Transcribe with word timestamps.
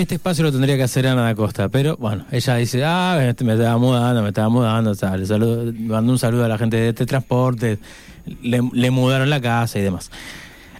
Este 0.00 0.14
espacio 0.14 0.44
lo 0.44 0.50
tendría 0.50 0.78
que 0.78 0.82
hacer 0.82 1.06
Ana 1.06 1.34
Costa, 1.34 1.68
pero 1.68 1.94
bueno, 1.98 2.24
ella 2.32 2.56
dice, 2.56 2.82
ah, 2.86 3.18
me 3.44 3.52
estaba 3.52 3.76
mudando, 3.76 4.22
me 4.22 4.28
estaba 4.28 4.48
mudando, 4.48 4.94
le 4.94 5.26
saludo, 5.26 5.74
mandó 5.78 6.12
un 6.12 6.18
saludo 6.18 6.46
a 6.46 6.48
la 6.48 6.56
gente 6.56 6.78
de 6.78 6.88
este 6.88 7.04
transporte, 7.04 7.78
le, 8.42 8.90
mudaron 8.90 9.28
la 9.28 9.42
casa 9.42 9.78
y 9.78 9.82
demás. 9.82 10.10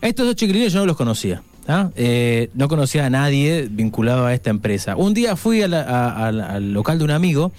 Estos 0.00 0.24
dos 0.24 0.36
chiquilines 0.36 0.72
yo 0.72 0.80
no 0.80 0.86
los 0.86 0.96
conocía. 0.96 1.42
¿ah? 1.68 1.90
Eh, 1.96 2.48
no 2.54 2.68
conocía 2.68 3.04
a 3.04 3.10
nadie 3.10 3.68
vinculado 3.70 4.24
a 4.24 4.32
esta 4.32 4.48
empresa. 4.48 4.96
Un 4.96 5.12
día 5.12 5.36
fui 5.36 5.60
al 5.60 6.72
local 6.72 6.98
de 6.98 7.04
un 7.04 7.10
amigo 7.10 7.52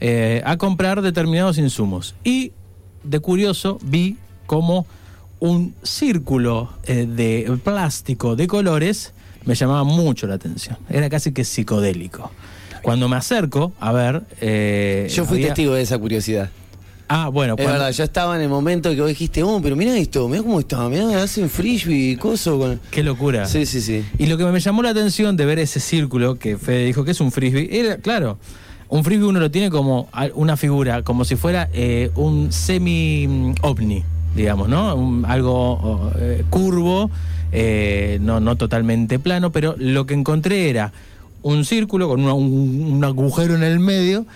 eh, 0.00 0.42
a 0.44 0.58
comprar 0.58 1.00
determinados 1.00 1.56
insumos 1.56 2.14
y 2.24 2.52
de 3.04 3.20
curioso 3.20 3.78
vi 3.82 4.18
como 4.44 4.86
un 5.40 5.74
círculo 5.82 6.74
eh, 6.84 7.06
de 7.06 7.58
plástico 7.64 8.36
de 8.36 8.46
colores 8.46 9.14
me 9.46 9.54
llamaba 9.54 9.84
mucho 9.84 10.26
la 10.26 10.34
atención. 10.34 10.76
Era 10.90 11.08
casi 11.08 11.32
que 11.32 11.44
psicodélico. 11.44 12.30
Cuando 12.82 13.08
me 13.08 13.16
acerco 13.16 13.72
a 13.80 13.90
ver... 13.92 14.22
eh, 14.40 15.08
Yo 15.10 15.24
fui 15.24 15.38
había- 15.38 15.48
testigo 15.48 15.72
de 15.74 15.82
esa 15.82 15.98
curiosidad. 15.98 16.50
Ah, 17.08 17.28
bueno, 17.28 17.54
Es 17.54 17.62
cuando- 17.64 17.72
verdad, 17.74 17.92
yo 17.92 18.02
estaba 18.04 18.34
en 18.36 18.42
el 18.42 18.48
momento 18.48 18.90
que 18.90 19.00
vos 19.00 19.08
dijiste, 19.08 19.42
oh, 19.44 19.60
pero 19.62 19.76
mira 19.76 19.96
esto, 19.96 20.28
mira 20.28 20.42
cómo 20.42 20.58
está, 20.60 20.88
mira, 20.88 21.22
hacen 21.22 21.48
frisbee 21.48 22.10
y 22.12 22.16
coso 22.16 22.58
con... 22.58 22.80
qué 22.90 23.02
locura. 23.04 23.46
Sí, 23.46 23.64
sí, 23.64 23.80
sí. 23.80 24.04
Y 24.18 24.26
lo 24.26 24.36
que 24.36 24.44
me 24.44 24.58
llamó 24.58 24.82
la 24.82 24.90
atención 24.90 25.36
de 25.36 25.46
ver 25.46 25.60
ese 25.60 25.78
círculo 25.78 26.36
que 26.36 26.58
Fede 26.58 26.84
dijo 26.84 27.04
que 27.04 27.12
es 27.12 27.20
un 27.20 27.30
frisbee, 27.30 27.68
era, 27.70 27.98
claro, 27.98 28.38
un 28.88 29.04
frisbee 29.04 29.26
uno 29.28 29.38
lo 29.38 29.50
tiene 29.52 29.70
como 29.70 30.08
una 30.34 30.56
figura, 30.56 31.02
como 31.02 31.24
si 31.24 31.36
fuera 31.36 31.68
eh, 31.72 32.10
un 32.16 32.52
semi-ovni, 32.52 34.04
digamos, 34.36 34.68
¿no? 34.68 34.94
Un- 34.94 35.24
algo 35.24 36.12
eh, 36.18 36.44
curvo, 36.50 37.10
eh, 37.52 38.18
no, 38.20 38.38
no 38.40 38.56
totalmente 38.56 39.18
plano, 39.18 39.50
pero 39.50 39.74
lo 39.78 40.06
que 40.06 40.14
encontré 40.14 40.68
era 40.70 40.92
un 41.42 41.64
círculo 41.64 42.08
con 42.08 42.20
un, 42.24 42.30
un 42.92 43.04
agujero 43.04 43.54
en 43.54 43.62
el 43.62 43.78
medio, 43.80 44.26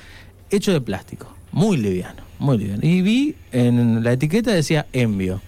hecho 0.51 0.73
de 0.73 0.81
plástico, 0.81 1.33
muy 1.53 1.77
liviano, 1.77 2.23
muy 2.39 2.59
liviano. 2.59 2.81
Y 2.83 3.03
vi 3.03 3.35
en 3.53 4.03
la 4.03 4.13
etiqueta 4.13 4.53
decía 4.53 4.87
envio 4.93 5.41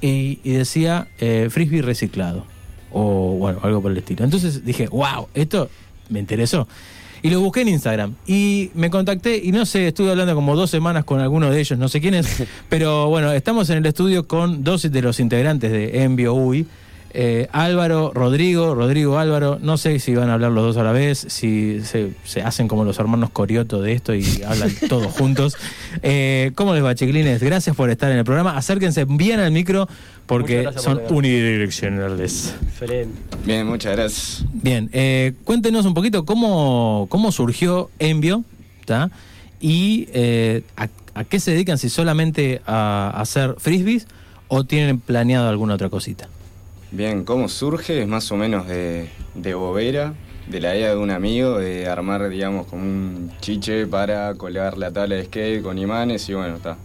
y, 0.00 0.40
y 0.42 0.50
decía 0.52 1.08
eh, 1.18 1.48
frisbee 1.50 1.82
reciclado 1.82 2.44
o 2.92 3.36
bueno, 3.38 3.60
algo 3.62 3.80
por 3.82 3.92
el 3.92 3.98
estilo. 3.98 4.24
Entonces 4.24 4.64
dije, 4.64 4.88
wow, 4.88 5.28
esto 5.34 5.70
me 6.08 6.18
interesó. 6.18 6.66
Y 7.22 7.30
lo 7.30 7.40
busqué 7.40 7.62
en 7.62 7.68
Instagram 7.68 8.14
y 8.26 8.70
me 8.74 8.90
contacté 8.90 9.40
y 9.42 9.52
no 9.52 9.66
sé, 9.66 9.88
estuve 9.88 10.10
hablando 10.10 10.34
como 10.34 10.56
dos 10.56 10.70
semanas 10.70 11.04
con 11.04 11.20
alguno 11.20 11.50
de 11.50 11.60
ellos, 11.60 11.78
no 11.78 11.88
sé 11.88 12.00
quién 12.00 12.14
es, 12.14 12.42
pero 12.68 13.08
bueno, 13.08 13.32
estamos 13.32 13.68
en 13.70 13.78
el 13.78 13.86
estudio 13.86 14.26
con 14.26 14.64
dos 14.64 14.90
de 14.90 15.02
los 15.02 15.20
integrantes 15.20 15.70
de 15.70 16.02
Envio 16.02 16.34
UI. 16.34 16.66
Eh, 17.12 17.48
Álvaro, 17.52 18.12
Rodrigo, 18.14 18.74
Rodrigo 18.74 19.18
Álvaro, 19.18 19.58
no 19.60 19.76
sé 19.76 19.98
si 19.98 20.14
van 20.14 20.30
a 20.30 20.34
hablar 20.34 20.52
los 20.52 20.64
dos 20.64 20.76
a 20.76 20.84
la 20.84 20.92
vez, 20.92 21.26
si 21.28 21.80
se, 21.82 22.12
se 22.24 22.42
hacen 22.42 22.68
como 22.68 22.84
los 22.84 22.98
hermanos 22.98 23.30
Corioto 23.30 23.82
de 23.82 23.92
esto 23.92 24.14
y 24.14 24.24
hablan 24.46 24.70
todos 24.88 25.12
juntos. 25.12 25.56
Eh, 26.02 26.52
¿Cómo 26.54 26.74
les 26.74 26.84
va, 26.84 26.94
chiquilines? 26.94 27.42
Gracias 27.42 27.74
por 27.74 27.90
estar 27.90 28.10
en 28.12 28.18
el 28.18 28.24
programa. 28.24 28.56
Acérquense 28.56 29.04
bien 29.06 29.40
al 29.40 29.50
micro 29.50 29.88
porque 30.26 30.62
por 30.62 30.78
son 30.78 31.00
unidireccionales. 31.10 32.54
Excelente. 32.68 33.20
Bien, 33.44 33.66
muchas 33.66 33.96
gracias. 33.96 34.44
Bien, 34.52 34.88
eh, 34.92 35.32
cuéntenos 35.44 35.86
un 35.86 35.94
poquito 35.94 36.24
cómo, 36.24 37.06
cómo 37.10 37.32
surgió 37.32 37.90
Envio, 37.98 38.44
¿tá? 38.84 39.10
Y 39.60 40.08
eh, 40.12 40.62
a, 40.76 40.88
a 41.14 41.24
qué 41.24 41.40
se 41.40 41.50
dedican, 41.50 41.76
si 41.78 41.88
solamente 41.88 42.62
a, 42.66 43.12
a 43.14 43.20
hacer 43.20 43.56
frisbees 43.58 44.06
o 44.46 44.64
tienen 44.64 45.00
planeado 45.00 45.48
alguna 45.48 45.74
otra 45.74 45.88
cosita. 45.88 46.28
Bien, 46.92 47.24
¿cómo 47.24 47.48
surge? 47.48 48.02
Es 48.02 48.08
más 48.08 48.30
o 48.32 48.36
menos 48.36 48.66
de, 48.66 49.08
de 49.34 49.54
bobera, 49.54 50.14
de 50.48 50.60
la 50.60 50.74
idea 50.76 50.90
de 50.90 50.96
un 50.96 51.10
amigo, 51.10 51.58
de 51.58 51.86
armar, 51.86 52.28
digamos, 52.28 52.66
como 52.66 52.82
un 52.82 53.30
chiche 53.40 53.86
para 53.86 54.34
colgar 54.34 54.76
la 54.76 54.90
tabla 54.90 55.14
de 55.16 55.24
skate 55.26 55.62
con 55.62 55.78
imanes 55.78 56.28
y 56.28 56.34
bueno, 56.34 56.56
está. 56.56 56.76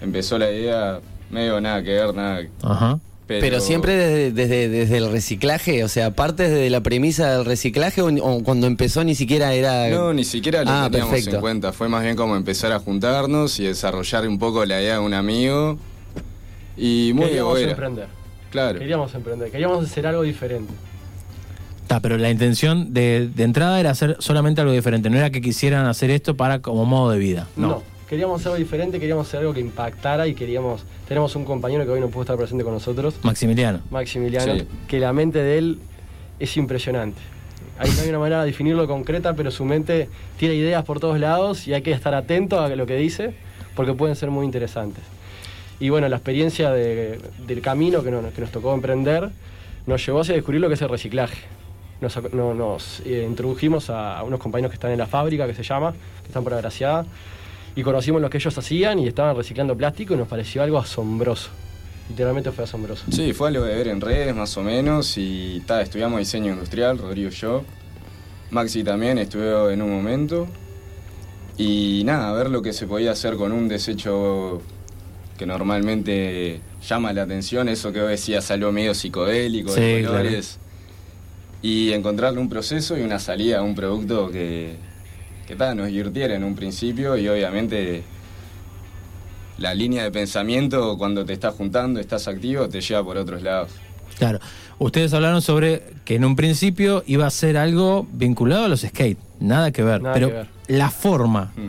Empezó 0.00 0.38
la 0.38 0.50
idea 0.50 1.00
medio 1.30 1.60
nada 1.60 1.82
que 1.82 1.90
ver, 1.90 2.14
nada. 2.14 2.42
Ajá. 2.62 2.98
Pero, 3.26 3.40
Pero, 3.40 3.60
siempre 3.60 3.94
desde, 3.96 4.32
desde, 4.32 4.68
desde 4.68 4.96
el 4.98 5.10
reciclaje, 5.12 5.84
o 5.84 5.88
sea, 5.88 6.06
aparte 6.06 6.48
desde 6.48 6.68
la 6.70 6.80
premisa 6.80 7.30
del 7.36 7.44
reciclaje 7.44 8.02
o, 8.02 8.08
o 8.08 8.42
cuando 8.42 8.66
empezó 8.66 9.04
ni 9.04 9.14
siquiera 9.14 9.54
era... 9.54 9.88
No, 9.88 10.12
ni 10.12 10.24
siquiera 10.24 10.64
lo 10.64 10.70
Ah, 10.70 10.88
teníamos 10.90 11.12
perfecto. 11.14 11.36
en 11.36 11.40
cuenta. 11.40 11.72
Fue 11.72 11.88
más 11.88 12.02
bien 12.02 12.16
como 12.16 12.36
empezar 12.36 12.72
a 12.72 12.78
juntarnos 12.80 13.60
y 13.60 13.64
desarrollar 13.64 14.26
un 14.26 14.38
poco 14.38 14.64
la 14.64 14.80
idea 14.82 14.94
de 14.94 15.00
un 15.00 15.14
amigo. 15.14 15.78
Y 16.76 17.12
muy 17.14 17.30
de 17.30 17.42
bobera. 17.42 17.70
emprender. 17.70 18.21
Claro. 18.52 18.78
Queríamos 18.78 19.12
emprender. 19.14 19.50
Queríamos 19.50 19.84
hacer 19.84 20.06
algo 20.06 20.22
diferente. 20.22 20.72
Está, 21.82 21.98
pero 22.00 22.16
la 22.16 22.30
intención 22.30 22.94
de, 22.94 23.28
de 23.34 23.42
entrada 23.42 23.80
era 23.80 23.90
hacer 23.90 24.16
solamente 24.20 24.60
algo 24.60 24.72
diferente, 24.72 25.10
no 25.10 25.16
era 25.18 25.30
que 25.30 25.40
quisieran 25.40 25.84
hacer 25.86 26.10
esto 26.10 26.36
para 26.36 26.60
como 26.60 26.84
modo 26.84 27.10
de 27.10 27.18
vida. 27.18 27.48
No. 27.56 27.68
No. 27.68 27.82
Queríamos 28.08 28.40
hacer 28.40 28.52
algo 28.52 28.58
diferente, 28.62 29.00
queríamos 29.00 29.26
hacer 29.26 29.40
algo 29.40 29.54
que 29.54 29.60
impactara 29.60 30.26
y 30.26 30.34
queríamos. 30.34 30.84
Tenemos 31.08 31.34
un 31.34 31.44
compañero 31.46 31.84
que 31.84 31.90
hoy 31.90 32.00
no 32.00 32.08
pudo 32.08 32.22
estar 32.22 32.36
presente 32.36 32.62
con 32.62 32.74
nosotros, 32.74 33.14
Maximiliano. 33.22 33.80
Maximiliano, 33.90 34.54
Sí. 34.54 34.66
que 34.86 35.00
la 35.00 35.12
mente 35.14 35.38
de 35.42 35.56
él 35.58 35.78
es 36.38 36.54
impresionante. 36.58 37.18
Hay, 37.78 37.90
no 37.90 38.02
hay 38.02 38.08
una 38.10 38.18
manera 38.18 38.40
de 38.40 38.46
definirlo 38.46 38.86
concreta, 38.86 39.34
pero 39.34 39.50
su 39.50 39.64
mente 39.64 40.08
tiene 40.38 40.54
ideas 40.56 40.84
por 40.84 41.00
todos 41.00 41.18
lados 41.18 41.66
y 41.66 41.72
hay 41.72 41.80
que 41.80 41.90
estar 41.92 42.14
atento 42.14 42.60
a 42.60 42.68
lo 42.68 42.84
que 42.84 42.96
dice 42.96 43.34
porque 43.74 43.94
pueden 43.94 44.14
ser 44.14 44.30
muy 44.30 44.44
interesantes. 44.44 45.02
Y 45.80 45.88
bueno, 45.88 46.08
la 46.08 46.16
experiencia 46.16 46.70
de- 46.70 47.18
del 47.46 47.60
camino 47.60 48.02
que 48.02 48.10
nos, 48.10 48.50
tocó 48.50 48.72
emprender 48.74 49.30
nos 49.86 50.04
llevó 50.06 50.20
hacia 50.20 50.34
descubrir 50.34 50.60
lo 50.60 50.68
que 50.68 50.74
es 50.74 50.82
el 50.82 50.88
reciclaje. 50.88 51.38
Nos, 52.00 53.00
eh, 53.04 53.24
introdujimos 53.28 53.90
a, 53.90 54.18
a 54.18 54.22
unos 54.24 54.40
compañeros 54.40 54.70
que 54.70 54.74
están 54.76 54.90
en 54.92 54.98
la 54.98 55.06
fábrica, 55.06 55.46
que 55.46 55.54
se 55.54 55.62
llama, 55.62 55.92
que 56.22 56.28
están 56.28 56.42
por 56.44 56.54
Agraciada, 56.54 57.06
y 57.74 57.82
conocimos 57.82 58.20
lo 58.20 58.28
que 58.28 58.38
ellos 58.38 58.56
hacían 58.58 58.98
y 58.98 59.06
estaban 59.08 59.36
reciclando 59.36 59.76
plástico 59.76 60.14
y 60.14 60.16
nos 60.16 60.28
pareció 60.28 60.62
algo 60.62 60.78
asombroso. 60.78 61.50
Literalmente 62.08 62.50
fue 62.52 62.64
asombroso. 62.64 63.04
Sí, 63.10 63.32
fue 63.32 63.48
algo 63.48 63.64
de 63.64 63.74
ver 63.74 63.88
en 63.88 64.00
redes 64.00 64.34
más 64.34 64.56
o 64.56 64.62
menos 64.62 65.16
y 65.16 65.62
ta, 65.66 65.80
estudiamos 65.80 66.18
diseño 66.18 66.52
industrial, 66.52 66.98
Rodrigo 66.98 67.28
y 67.28 67.32
yo. 67.32 67.62
Maxi 68.50 68.84
también 68.84 69.18
estudió 69.18 69.70
en 69.70 69.80
un 69.80 69.90
momento. 69.90 70.46
Y 71.56 72.02
nada, 72.04 72.32
ver 72.32 72.50
lo 72.50 72.60
que 72.62 72.72
se 72.72 72.86
podía 72.86 73.12
hacer 73.12 73.36
con 73.36 73.52
un 73.52 73.68
desecho 73.68 74.60
que 75.38 75.46
normalmente 75.46 76.60
llama 76.86 77.12
la 77.12 77.22
atención, 77.22 77.68
eso 77.68 77.92
que 77.92 78.00
vos 78.00 78.10
decías, 78.10 78.50
algo 78.50 78.70
medio 78.72 78.94
psicodélico, 78.94 79.72
de 79.74 79.96
Sí, 79.96 80.02
claro. 80.02 80.18
colores. 80.18 80.58
Y 81.62 81.92
encontrarle 81.92 82.40
un 82.40 82.48
proceso 82.48 82.98
y 82.98 83.02
una 83.02 83.18
salida 83.18 83.58
a 83.58 83.62
un 83.62 83.74
producto 83.74 84.30
que, 84.30 84.76
que 85.46 85.54
ta, 85.56 85.74
nos 85.74 85.86
divirtiera 85.88 86.34
en 86.34 86.44
un 86.44 86.54
principio 86.56 87.16
y 87.16 87.28
obviamente 87.28 88.02
la 89.58 89.74
línea 89.74 90.02
de 90.02 90.10
pensamiento 90.10 90.96
cuando 90.98 91.24
te 91.24 91.32
estás 91.34 91.54
juntando, 91.54 92.00
estás 92.00 92.26
activo, 92.26 92.68
te 92.68 92.80
lleva 92.80 93.04
por 93.04 93.16
otros 93.16 93.42
lados. 93.42 93.70
Claro. 94.18 94.40
Ustedes 94.78 95.12
hablaron 95.14 95.40
sobre 95.42 95.82
que 96.04 96.16
en 96.16 96.24
un 96.24 96.34
principio 96.34 97.04
iba 97.06 97.26
a 97.26 97.30
ser 97.30 97.56
algo 97.56 98.06
vinculado 98.12 98.64
a 98.64 98.68
los 98.68 98.80
skate, 98.80 99.18
nada 99.38 99.70
que 99.70 99.82
ver. 99.84 100.02
Nada 100.02 100.14
pero 100.14 100.28
que 100.28 100.34
ver. 100.34 100.48
la 100.68 100.90
forma, 100.90 101.52
Mm. 101.56 101.68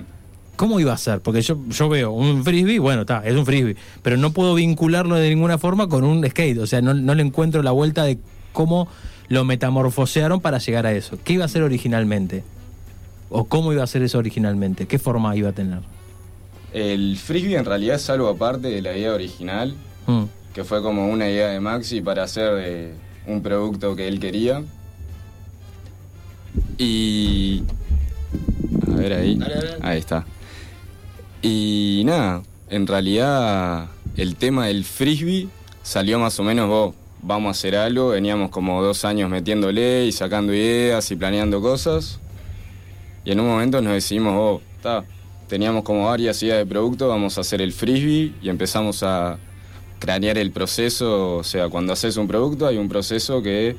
¿Cómo 0.55 0.79
iba 0.79 0.93
a 0.93 0.97
ser? 0.97 1.21
Porque 1.21 1.41
yo, 1.41 1.57
yo 1.69 1.89
veo 1.89 2.11
un 2.11 2.43
frisbee, 2.43 2.79
bueno, 2.79 3.01
está, 3.01 3.21
es 3.25 3.35
un 3.35 3.45
frisbee, 3.45 3.75
pero 4.01 4.17
no 4.17 4.31
puedo 4.31 4.55
vincularlo 4.55 5.15
de 5.15 5.29
ninguna 5.29 5.57
forma 5.57 5.87
con 5.87 6.03
un 6.03 6.27
skate. 6.29 6.57
O 6.59 6.67
sea, 6.67 6.81
no, 6.81 6.93
no 6.93 7.15
le 7.15 7.23
encuentro 7.23 7.63
la 7.63 7.71
vuelta 7.71 8.03
de 8.03 8.17
cómo 8.51 8.87
lo 9.29 9.45
metamorfosearon 9.45 10.41
para 10.41 10.57
llegar 10.59 10.85
a 10.85 10.91
eso. 10.91 11.17
¿Qué 11.23 11.33
iba 11.33 11.45
a 11.45 11.47
ser 11.47 11.63
originalmente? 11.63 12.43
¿O 13.29 13.45
cómo 13.45 13.73
iba 13.73 13.83
a 13.83 13.87
ser 13.87 14.03
eso 14.03 14.17
originalmente? 14.19 14.85
¿Qué 14.85 14.99
forma 14.99 15.35
iba 15.35 15.49
a 15.49 15.53
tener? 15.53 15.79
El 16.71 17.17
frisbee 17.17 17.55
en 17.55 17.65
realidad 17.65 17.95
es 17.95 18.09
algo 18.09 18.27
aparte 18.29 18.67
de 18.67 18.81
la 18.81 18.95
idea 18.97 19.13
original, 19.13 19.75
Mm. 20.05 20.23
que 20.53 20.63
fue 20.63 20.81
como 20.81 21.07
una 21.07 21.29
idea 21.29 21.47
de 21.49 21.59
Maxi 21.59 22.01
para 22.01 22.23
hacer 22.23 22.51
eh, 22.59 22.93
un 23.25 23.41
producto 23.41 23.95
que 23.95 24.07
él 24.07 24.19
quería. 24.19 24.61
Y... 26.77 27.63
A 28.91 28.95
ver 28.95 29.13
ahí. 29.13 29.39
Ahí 29.81 29.99
está. 29.99 30.25
Y 31.45 32.03
nada, 32.05 32.41
en 32.69 32.87
realidad 32.87 33.89
el 34.15 34.37
tema 34.37 34.67
del 34.67 34.85
frisbee 34.85 35.49
salió 35.81 36.17
más 36.17 36.39
o 36.39 36.43
menos, 36.43 36.69
vos, 36.69 36.95
vamos 37.21 37.49
a 37.49 37.51
hacer 37.51 37.75
algo, 37.75 38.09
veníamos 38.09 38.49
como 38.49 38.81
dos 38.81 39.03
años 39.03 39.29
metiéndole 39.29 40.05
y 40.05 40.13
sacando 40.13 40.53
ideas 40.53 41.11
y 41.11 41.17
planeando 41.17 41.61
cosas. 41.61 42.21
Y 43.25 43.31
en 43.31 43.41
un 43.41 43.47
momento 43.47 43.81
nos 43.81 43.91
decidimos, 43.91 44.33
oh, 44.37 44.61
está, 44.77 45.03
teníamos 45.49 45.83
como 45.83 46.05
varias 46.05 46.41
ideas 46.43 46.59
de 46.59 46.65
producto, 46.65 47.09
vamos 47.09 47.37
a 47.37 47.41
hacer 47.41 47.61
el 47.61 47.73
frisbee 47.73 48.33
y 48.41 48.47
empezamos 48.47 49.03
a 49.03 49.37
cranear 49.99 50.37
el 50.37 50.51
proceso. 50.51 51.35
O 51.35 51.43
sea, 51.43 51.67
cuando 51.67 51.91
haces 51.91 52.15
un 52.15 52.29
producto 52.29 52.67
hay 52.67 52.77
un 52.77 52.87
proceso 52.87 53.43
que 53.43 53.75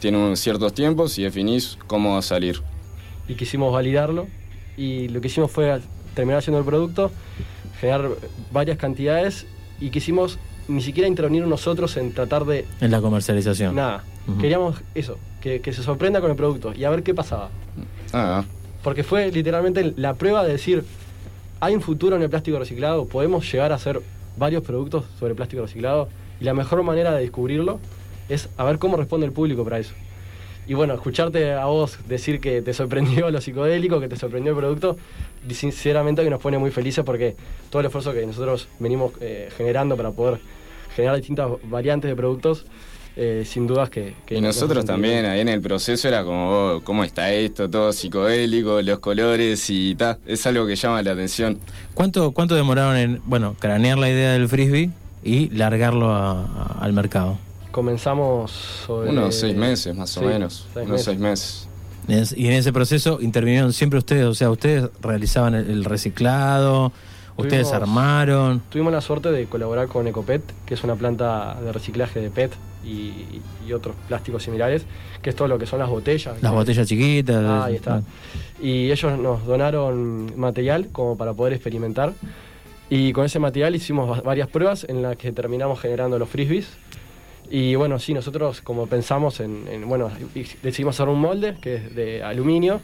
tiene 0.00 0.34
ciertos 0.34 0.74
tiempos 0.74 1.16
y 1.16 1.22
definís 1.22 1.78
cómo 1.86 2.14
va 2.14 2.18
a 2.18 2.22
salir. 2.22 2.60
y 3.28 3.34
quisimos 3.34 3.72
validarlo 3.72 4.26
y 4.76 5.06
lo 5.08 5.20
que 5.20 5.28
hicimos 5.28 5.48
fue 5.48 5.80
terminar 6.14 6.38
haciendo 6.38 6.58
el 6.58 6.64
producto, 6.64 7.10
generar 7.80 8.08
varias 8.52 8.78
cantidades 8.78 9.46
y 9.80 9.90
quisimos 9.90 10.38
ni 10.68 10.80
siquiera 10.80 11.08
intervenir 11.08 11.46
nosotros 11.46 11.96
en 11.96 12.12
tratar 12.12 12.44
de 12.44 12.66
En 12.80 12.90
la 12.90 13.00
comercialización. 13.00 13.74
nada. 13.74 14.04
Queríamos 14.40 14.76
eso, 14.94 15.18
que, 15.40 15.60
que 15.60 15.72
se 15.72 15.82
sorprenda 15.82 16.20
con 16.20 16.30
el 16.30 16.36
producto 16.36 16.72
y 16.72 16.84
a 16.84 16.90
ver 16.90 17.02
qué 17.02 17.12
pasaba. 17.12 17.50
Ah, 18.12 18.44
Porque 18.84 19.02
fue 19.02 19.30
literalmente 19.32 19.92
la 19.96 20.14
prueba 20.14 20.44
de 20.44 20.52
decir, 20.52 20.84
hay 21.58 21.74
un 21.74 21.80
futuro 21.80 22.14
en 22.14 22.22
el 22.22 22.30
plástico 22.30 22.58
reciclado, 22.58 23.06
podemos 23.06 23.50
llegar 23.50 23.72
a 23.72 23.74
hacer 23.74 24.00
varios 24.36 24.62
productos 24.62 25.04
sobre 25.18 25.34
plástico 25.34 25.62
reciclado 25.62 26.08
y 26.40 26.44
la 26.44 26.54
mejor 26.54 26.82
manera 26.84 27.12
de 27.12 27.22
descubrirlo 27.22 27.80
es 28.28 28.48
a 28.56 28.64
ver 28.64 28.78
cómo 28.78 28.96
responde 28.96 29.26
el 29.26 29.32
público 29.32 29.64
para 29.64 29.80
eso. 29.80 29.92
Y 30.66 30.74
bueno, 30.74 30.94
escucharte 30.94 31.52
a 31.52 31.64
vos 31.66 31.98
decir 32.08 32.40
que 32.40 32.62
te 32.62 32.72
sorprendió 32.72 33.30
lo 33.30 33.40
psicodélico, 33.40 34.00
que 34.00 34.08
te 34.08 34.16
sorprendió 34.16 34.52
el 34.52 34.58
producto, 34.58 34.96
sinceramente 35.50 36.22
que 36.22 36.30
nos 36.30 36.40
pone 36.40 36.58
muy 36.58 36.70
felices 36.70 37.04
porque 37.04 37.34
todo 37.70 37.80
el 37.80 37.86
esfuerzo 37.86 38.12
que 38.12 38.24
nosotros 38.26 38.68
venimos 38.78 39.12
eh, 39.20 39.48
generando 39.56 39.96
para 39.96 40.10
poder 40.12 40.38
generar 40.94 41.16
distintas 41.16 41.48
variantes 41.64 42.08
de 42.10 42.14
productos, 42.16 42.64
eh, 43.16 43.42
sin 43.44 43.66
dudas 43.66 43.90
que... 43.90 44.14
que 44.24 44.36
y 44.36 44.40
nos 44.40 44.54
nosotros 44.56 44.84
también, 44.84 45.24
ahí 45.26 45.40
en 45.40 45.48
el 45.48 45.60
proceso 45.60 46.06
era 46.08 46.22
como, 46.24 46.50
oh, 46.50 46.80
¿cómo 46.84 47.02
está 47.04 47.30
esto? 47.32 47.68
Todo 47.68 47.92
psicodélico, 47.92 48.80
los 48.82 49.00
colores 49.00 49.68
y 49.68 49.94
tal. 49.96 50.18
Es 50.26 50.46
algo 50.46 50.66
que 50.66 50.76
llama 50.76 51.02
la 51.02 51.12
atención. 51.12 51.58
¿Cuánto, 51.94 52.30
¿Cuánto 52.32 52.54
demoraron 52.54 52.96
en, 52.96 53.20
bueno, 53.24 53.54
cranear 53.58 53.98
la 53.98 54.08
idea 54.08 54.32
del 54.32 54.48
frisbee 54.48 54.90
y 55.24 55.48
largarlo 55.50 56.10
a- 56.10 56.42
a- 56.42 56.78
al 56.80 56.92
mercado? 56.92 57.38
Comenzamos 57.72 58.50
sobre... 58.50 59.10
Unos 59.10 59.34
seis 59.34 59.56
meses 59.56 59.96
más 59.96 60.16
o 60.16 60.20
Sí, 60.20 60.26
menos. 60.26 60.66
seis 60.72 60.86
Unos 60.86 60.90
meses. 60.90 61.04
seis 61.04 61.18
meses. 61.18 61.68
Y 62.38 62.46
en 62.46 62.52
ese 62.54 62.72
proceso 62.72 63.18
intervinieron 63.20 63.72
siempre 63.72 63.98
ustedes, 63.98 64.24
o 64.26 64.34
sea, 64.34 64.50
ustedes 64.50 64.88
realizaban 65.00 65.54
el, 65.54 65.84
reciclado, 65.84 66.92
ustedes 67.36 67.68
Tuvimos- 67.68 67.72
armaron. 67.82 68.62
Tuvimos 68.70 68.92
la 68.92 69.00
suerte 69.00 69.30
de 69.32 69.46
colaborar 69.46 69.88
con 69.88 70.06
Ecopet, 70.06 70.42
que 70.66 70.74
es 70.74 70.84
una 70.84 70.94
planta 70.96 71.56
de 71.62 71.72
reciclaje 71.72 72.20
de 72.20 72.30
PET 72.30 72.52
y, 72.84 73.40
y 73.66 73.72
otros 73.72 73.94
plásticos 74.08 74.42
similares, 74.42 74.84
que 75.22 75.30
es 75.30 75.36
todo 75.36 75.46
lo 75.48 75.58
que 75.58 75.66
son 75.66 75.78
las 75.78 75.88
botellas. 75.88 76.42
Las 76.42 76.52
botellas 76.52 76.86
chiquitas. 76.88 77.42
Ah, 77.44 77.64
ahí 77.66 77.76
está. 77.76 78.02
Y 78.60 78.90
ellos 78.90 79.18
nos 79.18 79.46
donaron 79.46 80.32
material 80.38 80.88
como 80.92 81.16
para 81.16 81.32
poder 81.34 81.52
experimentar. 81.52 82.12
Y 82.90 83.12
con 83.12 83.24
ese 83.24 83.38
material 83.38 83.74
hicimos 83.76 84.10
va- 84.10 84.20
varias 84.22 84.48
pruebas 84.48 84.84
en 84.88 85.00
las 85.02 85.16
que 85.16 85.30
terminamos 85.32 85.80
generando 85.80 86.18
los 86.18 86.28
frisbees. 86.28 86.66
Y 87.54 87.74
bueno, 87.74 87.98
sí, 87.98 88.14
nosotros 88.14 88.62
como 88.62 88.86
pensamos 88.86 89.38
en, 89.40 89.68
en- 89.70 89.86
bueno, 89.86 90.10
decidimos 90.62 90.96
hacer 90.96 91.10
un 91.10 91.20
molde 91.20 91.54
que 91.60 91.74
es 91.74 91.94
de 91.94 92.22
aluminio 92.22 92.80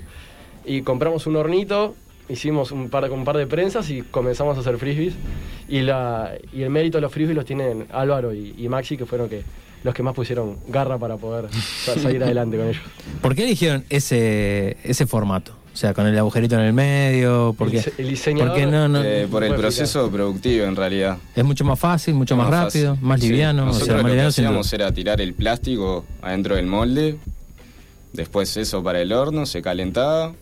y 0.67 0.83
compramos 0.83 1.27
un 1.27 1.37
hornito, 1.37 1.95
hicimos 2.29 2.71
un 2.71 2.91
par, 2.91 3.11
un 3.11 3.25
par 3.25 3.39
de 3.39 3.47
prensas 3.47 3.89
y 3.89 4.03
comenzamos 4.03 4.59
a 4.59 4.61
hacer 4.61 4.77
frisbees. 4.77 5.15
Y, 5.71 5.81
la, 5.81 6.33
y 6.53 6.63
el 6.65 6.69
mérito 6.69 6.99
de 6.99 7.03
los 7.03 7.11
frisbees 7.13 7.35
los 7.35 7.47
tienen 7.47 7.87
Álvaro 7.91 8.35
y, 8.35 8.69
Maxi, 8.69 8.99
que 8.99 9.07
fueron 9.07 9.31
que, 9.31 9.43
los 9.85 9.95
que 9.95 10.03
más 10.03 10.13
pusieron 10.15 10.59
garra 10.69 10.99
para 10.99 11.17
poder 11.17 11.47
sa- 11.51 11.99
salir 11.99 12.23
adelante 12.23 12.59
con 12.59 12.69
ellos. 12.69 12.83
¿Por 13.23 13.35
qué 13.35 13.45
eligieron 13.45 13.85
ese, 13.89 14.77
ese 14.85 15.07
formato? 15.07 15.55
O 15.79 15.81
sea, 15.81 15.95
con 15.95 16.09
el 16.09 16.19
agujerito 16.19 16.57
en 16.57 16.63
el 16.63 16.73
medio, 16.73 17.55
porque, 17.57 17.77
El 17.79 17.85
dise- 17.85 17.93
el 17.99 18.11
diseñador- 18.11 18.49
porque 18.49 18.67
no, 18.67 18.89
no, 18.89 19.01
Eh, 19.01 19.29
por 19.31 19.45
el 19.45 19.55
proceso 19.55 20.11
productivo 20.11 20.65
en 20.65 20.75
realidad. 20.75 21.19
es 21.37 21.45
mucho 21.45 21.65
más 21.65 21.79
fácil, 21.79 22.15
mucho 22.15 22.37
más, 22.37 22.51
rápido, 22.51 22.95
fácil. 22.97 23.07
más 23.07 23.21
Sí. 23.21 23.29
liviano. 23.29 23.63
o 23.63 23.67
Nosotros 23.67 23.87
sea, 23.87 23.95
más 23.95 24.03
lo 24.03 24.07
que 24.09 24.11
liviano 24.15 24.29
hacíamos 24.31 24.73
era 24.73 24.91
tirar 24.91 25.21
el 25.21 25.35
plástico 25.35 26.05
adentro 26.21 26.57
del 26.57 26.67
molde, 26.67 27.17
después 28.13 28.57
eso 28.57 28.83
para 28.83 29.01
el 29.01 29.13
horno, 29.13 29.47
se 29.47 29.63
calentaba 29.63 30.33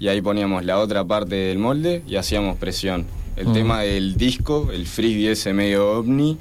y 0.00 0.08
ahí 0.08 0.20
poníamos 0.20 0.64
la 0.64 0.80
otra 0.80 1.04
parte 1.04 1.36
del 1.36 1.58
molde 1.60 2.02
y 2.08 2.16
hacíamos 2.16 2.56
presión. 2.58 3.06
El 3.36 3.46
Mm. 3.46 3.52
tema 3.52 3.82
del 3.82 4.16
disco, 4.16 4.70
el 4.72 4.88
frisbee 4.88 5.30
ese 5.30 5.52
medio 5.52 5.88
ovni, 5.92 6.36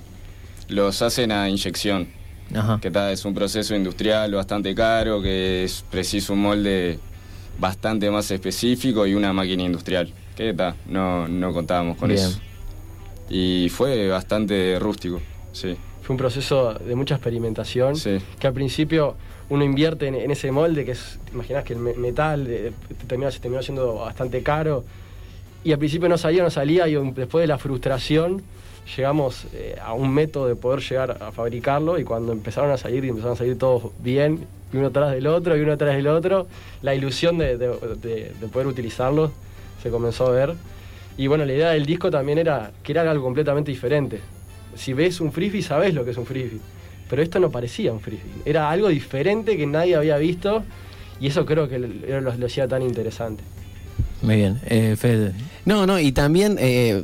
los 0.70 1.04
hacen 1.04 1.32
a 1.32 1.48
inyección, 1.50 2.08
Ajá. 2.56 2.80
que 2.82 2.90
ta, 2.90 3.12
es 3.12 3.26
un 3.26 3.36
proceso 3.36 3.76
industrial 3.76 4.34
bastante 4.34 4.74
caro, 4.74 5.22
que 5.22 5.66
es 5.66 5.86
preciso 5.92 6.34
un 6.34 6.42
molde 6.42 6.98
bastante 7.60 8.10
más 8.12 8.30
específico 8.32 9.06
y 9.08 9.14
una 9.14 9.34
máquina 9.34 9.64
industrial, 9.64 10.12
que 10.36 10.54
ta, 10.54 10.76
no, 10.88 11.28
no 11.28 11.54
contábamos 11.54 11.98
con 11.98 12.10
Bien. 12.10 12.20
eso. 12.20 12.40
Y 13.30 13.70
fue 13.70 14.10
bastante 14.10 14.78
rústico, 14.80 15.22
sí. 15.52 15.76
Fue 16.02 16.14
un 16.14 16.18
proceso 16.18 16.74
de 16.74 16.96
mucha 16.96 17.16
experimentación. 17.16 17.96
Sí. 17.96 18.18
Que 18.38 18.48
al 18.48 18.54
principio 18.54 19.16
uno 19.50 19.64
invierte 19.64 20.08
en, 20.08 20.16
en 20.16 20.32
ese 20.32 20.52
molde, 20.52 20.84
que 20.84 20.92
es, 20.92 21.18
te 21.26 21.32
imaginas 21.34 21.64
que 21.64 21.74
el 21.74 21.80
me- 21.80 21.94
metal 21.94 22.46
eh, 22.50 22.74
termina, 23.08 23.32
se 23.32 23.40
terminó 23.40 23.64
siendo 23.64 23.96
bastante 23.96 24.44
caro. 24.44 24.84
Y 25.64 25.72
al 25.72 25.80
principio 25.80 26.10
no 26.10 26.18
salía, 26.18 26.44
no 26.44 26.50
salía, 26.50 26.90
y 26.90 26.96
después 27.14 27.42
de 27.44 27.48
la 27.48 27.58
frustración 27.58 28.42
llegamos 28.98 29.46
eh, 29.54 29.78
a 29.82 29.94
un 29.94 30.14
método 30.14 30.48
de 30.48 30.58
poder 30.58 30.82
llegar 30.82 31.24
a 31.24 31.32
fabricarlo. 31.32 31.98
Y 31.98 32.04
cuando 32.04 32.34
empezaron 32.34 32.70
a 32.72 32.78
salir, 32.78 33.06
y 33.06 33.08
empezaron 33.08 33.36
a 33.36 33.38
salir 33.38 33.58
todos 33.58 33.92
bien, 34.00 34.46
y 34.74 34.78
uno 34.78 34.92
tras 34.92 35.12
del 35.14 35.28
otro, 35.28 35.56
y 35.56 35.62
uno 35.62 35.78
tras 35.78 35.96
del 35.96 36.08
otro, 36.08 36.48
la 36.82 36.96
ilusión 36.96 37.38
de, 37.38 37.58
de- 37.58 37.68
de- 38.02 38.32
de 38.40 38.48
poder 38.52 38.68
utilizarlos 38.68 39.32
se 39.82 39.90
comenzó 39.90 40.28
a 40.28 40.32
ver. 40.32 40.54
Y 41.18 41.28
bueno, 41.28 41.46
la 41.46 41.54
idea 41.54 41.70
del 41.72 41.86
disco 41.86 42.10
también 42.10 42.40
era 42.40 42.72
que 42.82 42.92
era 42.92 43.10
algo 43.10 43.24
completamente 43.24 43.70
diferente. 43.72 44.20
Si 44.76 44.94
ves 44.94 45.22
un 45.22 45.32
frisbee, 45.32 45.62
sabes 45.62 45.94
lo 45.94 46.04
que 46.04 46.12
es 46.12 46.18
un 46.18 46.26
frisbee. 46.26 46.60
Pero 47.10 47.22
esto 47.22 47.40
no 47.40 47.52
parecía 47.52 47.94
un 47.94 48.00
frisbee. 48.00 48.32
Era 48.46 48.72
algo 48.72 48.88
diferente 48.90 49.56
que 49.56 49.68
nadie 49.68 49.96
había 49.96 50.18
visto. 50.18 50.64
Y 51.20 51.28
eso 51.28 51.46
creo 51.46 51.70
que 51.70 51.78
lo, 51.78 51.88
lo- 52.22 52.36
lo 52.36 52.46
hacía 52.48 52.68
tan 52.68 52.82
interesante. 52.82 53.44
Muy 54.24 54.38
bien. 54.38 54.60
Eh, 54.66 54.96
Fede, 54.98 55.34
No, 55.66 55.86
no, 55.86 56.00
y 56.00 56.12
también, 56.14 56.58
eh, 56.60 57.04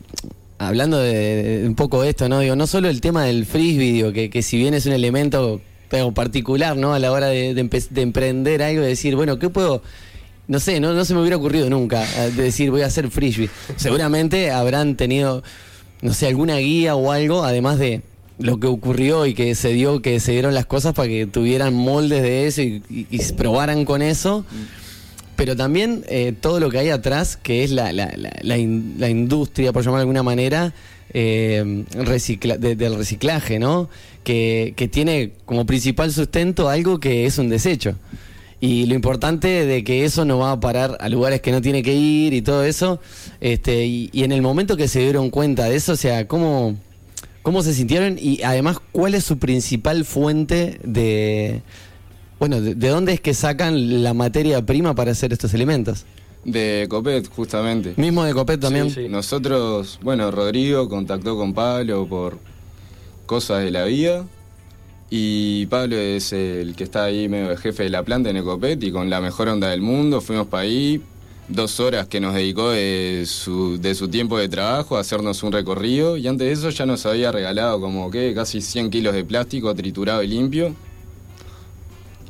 hablando 0.58 0.98
de, 0.98 1.60
de 1.62 1.68
un 1.68 1.76
poco 1.76 2.02
de 2.02 2.10
esto, 2.10 2.28
¿no? 2.28 2.40
Digo, 2.40 2.56
no 2.56 2.66
solo 2.66 2.90
el 2.90 3.02
tema 3.02 3.26
del 3.26 3.46
frisbee, 3.46 3.92
digo, 3.92 4.12
que, 4.12 4.30
que 4.32 4.42
si 4.42 4.58
bien 4.58 4.74
es 4.74 4.86
un 4.88 4.94
elemento 4.94 5.62
particular, 6.14 6.78
¿no? 6.78 6.94
A 6.94 7.00
la 7.00 7.12
hora 7.12 7.28
de, 7.28 7.50
emprender 7.96 8.64
algo, 8.64 8.82
de 8.82 8.88
decir, 8.90 9.16
bueno, 9.16 9.40
¿qué 9.40 9.50
puedo...? 9.50 9.82
No 10.48 10.60
sé, 10.60 10.80
no, 10.80 10.94
no 10.94 11.06
se 11.06 11.14
me 11.14 11.20
hubiera 11.20 11.38
ocurrido 11.38 11.70
nunca 11.70 12.04
eh, 12.04 12.32
de 12.32 12.44
decir 12.44 12.72
voy 12.72 12.82
a 12.82 12.88
hacer 12.88 13.12
frisbee. 13.12 13.52
Seguramente 13.76 14.50
habrán 14.50 14.96
tenido, 14.96 15.44
no 16.02 16.12
sé, 16.12 16.26
alguna 16.26 16.58
guía 16.58 16.96
o 16.96 17.12
algo, 17.12 17.44
además 17.44 17.78
de 17.78 18.02
lo 18.40 18.60
que 18.60 18.66
ocurrió 18.66 19.28
y 19.28 19.36
que 19.36 19.54
se 19.54 19.70
dio, 19.74 20.02
que 20.02 20.20
se 20.20 20.32
dieron 20.32 20.56
las 20.56 20.66
cosas 20.66 20.94
para 20.96 21.08
que 21.08 21.28
tuvieran 21.28 21.76
moldes 21.76 22.24
de 22.24 22.48
eso 22.48 22.64
y, 22.64 22.82
probaran 23.38 23.86
con 23.86 24.02
eso 24.02 24.44
pero 25.36 25.56
también 25.56 26.04
eh, 26.10 26.34
todo 26.40 26.60
lo 26.60 26.70
que 26.70 26.80
hay 26.80 26.90
atrás, 26.90 27.38
que 27.38 27.64
es 27.64 27.72
la, 27.72 27.94
la, 27.94 28.12
la, 28.18 28.32
la 28.42 28.58
in- 28.58 28.96
la 28.98 29.08
industria, 29.08 29.72
por 29.72 29.84
llamarlo 29.84 30.00
de 30.00 30.04
alguna 30.04 30.24
manera, 30.24 30.74
eh, 31.14 31.86
recicla- 31.94 32.58
de- 32.58 32.76
del 32.76 32.96
reciclaje, 32.96 33.60
¿no? 33.60 33.90
Que, 34.24 34.74
que 34.76 34.88
tiene 34.88 35.32
como 35.46 35.66
principal 35.66 36.12
sustento 36.12 36.70
algo 36.70 37.00
que 37.00 37.26
es 37.26 37.38
un 37.38 37.50
desecho. 37.50 37.96
Y 38.62 38.88
lo 38.88 38.94
importante 38.94 39.66
de 39.66 39.84
que 39.86 40.04
eso 40.04 40.26
no 40.26 40.40
va 40.40 40.52
a 40.52 40.60
parar 40.60 40.98
a 41.00 41.08
lugares 41.08 41.40
que 41.40 41.52
no 41.52 41.62
tiene 41.62 41.82
que 41.82 41.94
ir 41.96 42.34
y 42.34 42.42
todo 42.42 42.66
eso. 42.66 43.00
Este, 43.40 43.86
y, 43.86 44.10
en 44.14 44.32
el 44.34 44.42
momento 44.42 44.76
que 44.76 44.90
se 44.90 45.00
dieron 45.00 45.30
cuenta 45.30 45.70
de 45.70 45.78
eso, 45.78 45.94
o 45.94 45.96
sea, 45.96 46.28
¿cómo, 46.28 46.76
cómo 47.42 47.64
se 47.64 47.74
sintieron? 47.74 48.18
Y 48.20 48.42
además, 48.44 48.78
¿cuál 48.92 49.16
es 49.16 49.24
su 49.24 49.38
principal 49.40 50.04
fuente 50.04 50.80
de... 50.84 51.62
Bueno, 52.38 52.60
de, 52.62 52.76
de 52.76 52.88
dónde 52.90 53.14
es 53.14 53.22
que 53.22 53.34
sacan 53.34 54.04
la 54.04 54.14
materia 54.14 54.66
prima 54.66 54.94
para 54.94 55.12
hacer 55.12 55.32
estos 55.32 55.54
alimentos? 55.54 56.06
De 56.46 56.88
Copet, 56.90 57.30
justamente. 57.30 57.94
Mismo 57.98 58.24
de 58.24 58.34
Copet 58.34 58.60
también. 58.60 58.90
Sí, 58.90 59.04
sí. 59.04 59.10
Nosotros, 59.10 60.00
bueno, 60.02 60.32
Rodrigo 60.32 60.88
contactó 60.88 61.38
con 61.38 61.54
Pablo 61.54 62.08
por 62.08 62.38
cosas 63.26 63.64
de 63.64 63.72
la 63.72 63.86
vida. 63.86 64.26
Y 65.12 65.66
Pablo 65.68 65.98
es 65.98 66.34
el 66.34 66.76
que 66.76 66.84
está 66.84 67.06
ahí 67.06 67.28
medio 67.28 67.50
de 67.50 67.58
jefe 67.58 67.84
de 67.84 67.90
la 67.90 68.04
planta 68.04 68.30
en 68.30 68.38
Ecopet 68.38 68.82
y 68.84 68.92
con 68.92 69.10
la 69.10 69.22
mejor 69.22 69.50
onda 69.50 69.70
del 69.70 69.82
mundo 69.82 70.22
fuimos 70.22 70.48
para 70.48 70.64
ahí. 70.64 71.02
Dos 71.48 71.80
horas 71.80 72.08
que 72.08 72.20
nos 72.20 72.36
dedicó 72.36 72.70
de 72.70 73.24
su, 73.26 73.80
de 73.82 73.96
su 73.96 74.08
tiempo 74.08 74.38
de 74.38 74.48
trabajo 74.50 74.98
a 74.98 75.00
hacernos 75.00 75.42
un 75.42 75.52
recorrido. 75.52 76.16
Y 76.16 76.28
antes 76.28 76.48
de 76.48 76.54
eso 76.54 76.70
ya 76.70 76.86
nos 76.86 77.08
había 77.08 77.32
regalado 77.32 77.82
como 77.82 78.12
que 78.12 78.36
casi 78.36 78.62
100 78.62 78.92
kilos 78.92 79.16
de 79.16 79.26
plástico 79.26 79.74
triturado 79.74 80.22
y 80.22 80.28
limpio. 80.28 80.76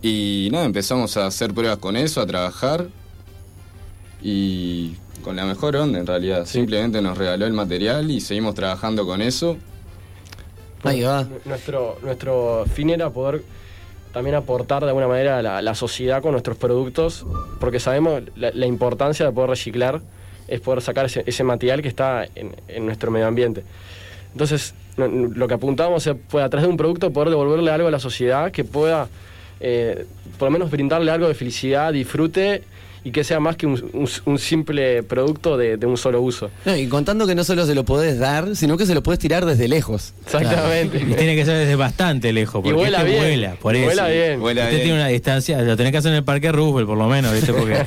Y 0.01 0.47
nada, 0.53 0.63
empezamos 0.63 1.17
a 1.17 1.27
hacer 1.27 1.53
pruebas 1.53 1.79
con 1.79 1.97
eso, 1.97 2.21
a 2.21 2.25
trabajar. 2.25 2.87
Y 4.21 4.95
con 5.23 5.35
la 5.35 5.45
mejor 5.45 5.75
onda 5.75 5.99
en 5.99 6.07
realidad. 6.07 6.45
Simplemente 6.45 7.01
nos 7.01 7.17
regaló 7.17 7.45
el 7.45 7.53
material 7.53 8.09
y 8.11 8.21
seguimos 8.21 8.55
trabajando 8.55 9.05
con 9.05 9.21
eso. 9.21 9.57
Ahí 10.83 11.01
va. 11.01 11.23
Nu- 11.23 11.39
Nuestro, 11.45 11.97
nuestro 12.03 12.65
fin 12.73 12.89
era 12.89 13.09
poder 13.09 13.43
también 14.13 14.35
aportar 14.35 14.81
de 14.83 14.89
alguna 14.89 15.07
manera 15.07 15.39
a 15.57 15.61
la, 15.61 15.75
sociedad 15.75 16.21
con 16.21 16.31
nuestros 16.31 16.57
productos, 16.57 17.25
porque 17.59 17.79
sabemos 17.79 18.23
la, 18.35 18.51
la 18.53 18.65
importancia 18.65 19.25
de 19.25 19.31
poder 19.31 19.51
reciclar, 19.51 20.01
es 20.47 20.59
poder 20.61 20.81
sacar 20.81 21.05
ese, 21.05 21.23
ese 21.27 21.43
material 21.43 21.81
que 21.83 21.89
está 21.89 22.25
en, 22.35 22.55
en 22.67 22.85
nuestro 22.85 23.11
medio 23.11 23.27
ambiente. 23.27 23.63
Entonces, 24.31 24.73
lo 24.97 25.47
que 25.47 25.53
apuntábamos 25.53 26.09
fue 26.27 26.41
a 26.43 26.49
través 26.49 26.65
de 26.65 26.71
un 26.71 26.77
producto 26.77 27.11
poder 27.11 27.29
devolverle 27.29 27.69
algo 27.71 27.87
a 27.87 27.91
la 27.91 27.99
sociedad 27.99 28.51
que 28.51 28.63
pueda, 28.63 29.07
eh, 29.59 30.05
por 30.39 30.47
lo 30.47 30.51
menos 30.51 30.71
brindarle 30.71 31.11
algo 31.11 31.27
de 31.27 31.35
felicidad, 31.35 31.93
disfrute 31.93 32.63
y 33.03 33.11
que 33.11 33.23
sea 33.23 33.39
más 33.39 33.55
que 33.55 33.65
un, 33.67 33.73
un- 33.93 34.09
un 34.25 34.39
simple 34.39 35.03
producto 35.03 35.57
de, 35.57 35.77
de 35.77 35.85
un 35.85 35.97
solo 35.97 36.21
uso. 36.21 36.49
No, 36.65 36.75
y 36.75 36.87
contando 36.87 37.25
que 37.27 37.35
no 37.35 37.43
solo 37.43 37.65
se 37.65 37.75
lo 37.75 37.85
podés 37.85 38.19
dar, 38.19 38.55
sino 38.55 38.77
que 38.77 38.85
se 38.85 38.93
lo 38.93 39.03
podés 39.03 39.19
tirar 39.19 39.45
desde 39.45 39.67
lejos. 39.67 40.13
Exactamente. 40.25 40.97
Y 40.99 41.13
tiene 41.15 41.35
que 41.35 41.45
ser 41.45 41.57
desde 41.57 41.75
bastante 41.75 42.33
lejos, 42.33 42.61
porque 42.61 42.73
vuela 42.73 42.99
este 42.99 43.09
bien, 43.11 43.21
vuela, 43.23 43.55
por 43.61 43.75
eso. 43.75 43.85
vuela 43.85 44.07
bien. 44.07 44.39
Vuela 44.39 44.61
Usted 44.63 44.71
bien. 44.75 44.83
tiene 44.83 44.99
una 44.99 45.07
distancia, 45.07 45.61
lo 45.61 45.77
tenés 45.77 45.91
que 45.91 45.97
hacer 45.99 46.11
en 46.11 46.17
el 46.17 46.23
Parque 46.23 46.51
Roosevelt, 46.51 46.87
por 46.87 46.97
lo 46.97 47.07
menos, 47.07 47.33
¿viste? 47.33 47.53
Porque 47.53 47.73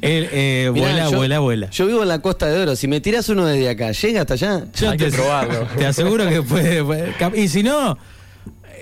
él 0.00 0.28
eh, 0.32 0.70
Mirá, 0.72 0.86
vuela, 0.86 1.10
yo- 1.10 1.16
vuela, 1.16 1.38
vuela. 1.40 1.70
Yo 1.70 1.86
vivo 1.86 2.02
en 2.02 2.08
la 2.08 2.20
Costa 2.20 2.46
de 2.46 2.58
Oro. 2.60 2.76
Si 2.76 2.88
me 2.88 3.00
tiras 3.00 3.28
uno 3.28 3.46
desde 3.46 3.68
acá, 3.68 3.92
¿llega 3.92 4.20
hasta 4.22 4.34
allá? 4.34 4.64
Yo 4.74 4.90
Hay 4.90 4.98
te, 4.98 5.06
que 5.06 5.10
probarlo. 5.12 5.66
te 5.78 5.86
aseguro 5.86 6.28
que 6.28 6.42
puede, 6.42 6.82
Y 7.34 7.48
si 7.48 7.62
no, 7.62 7.98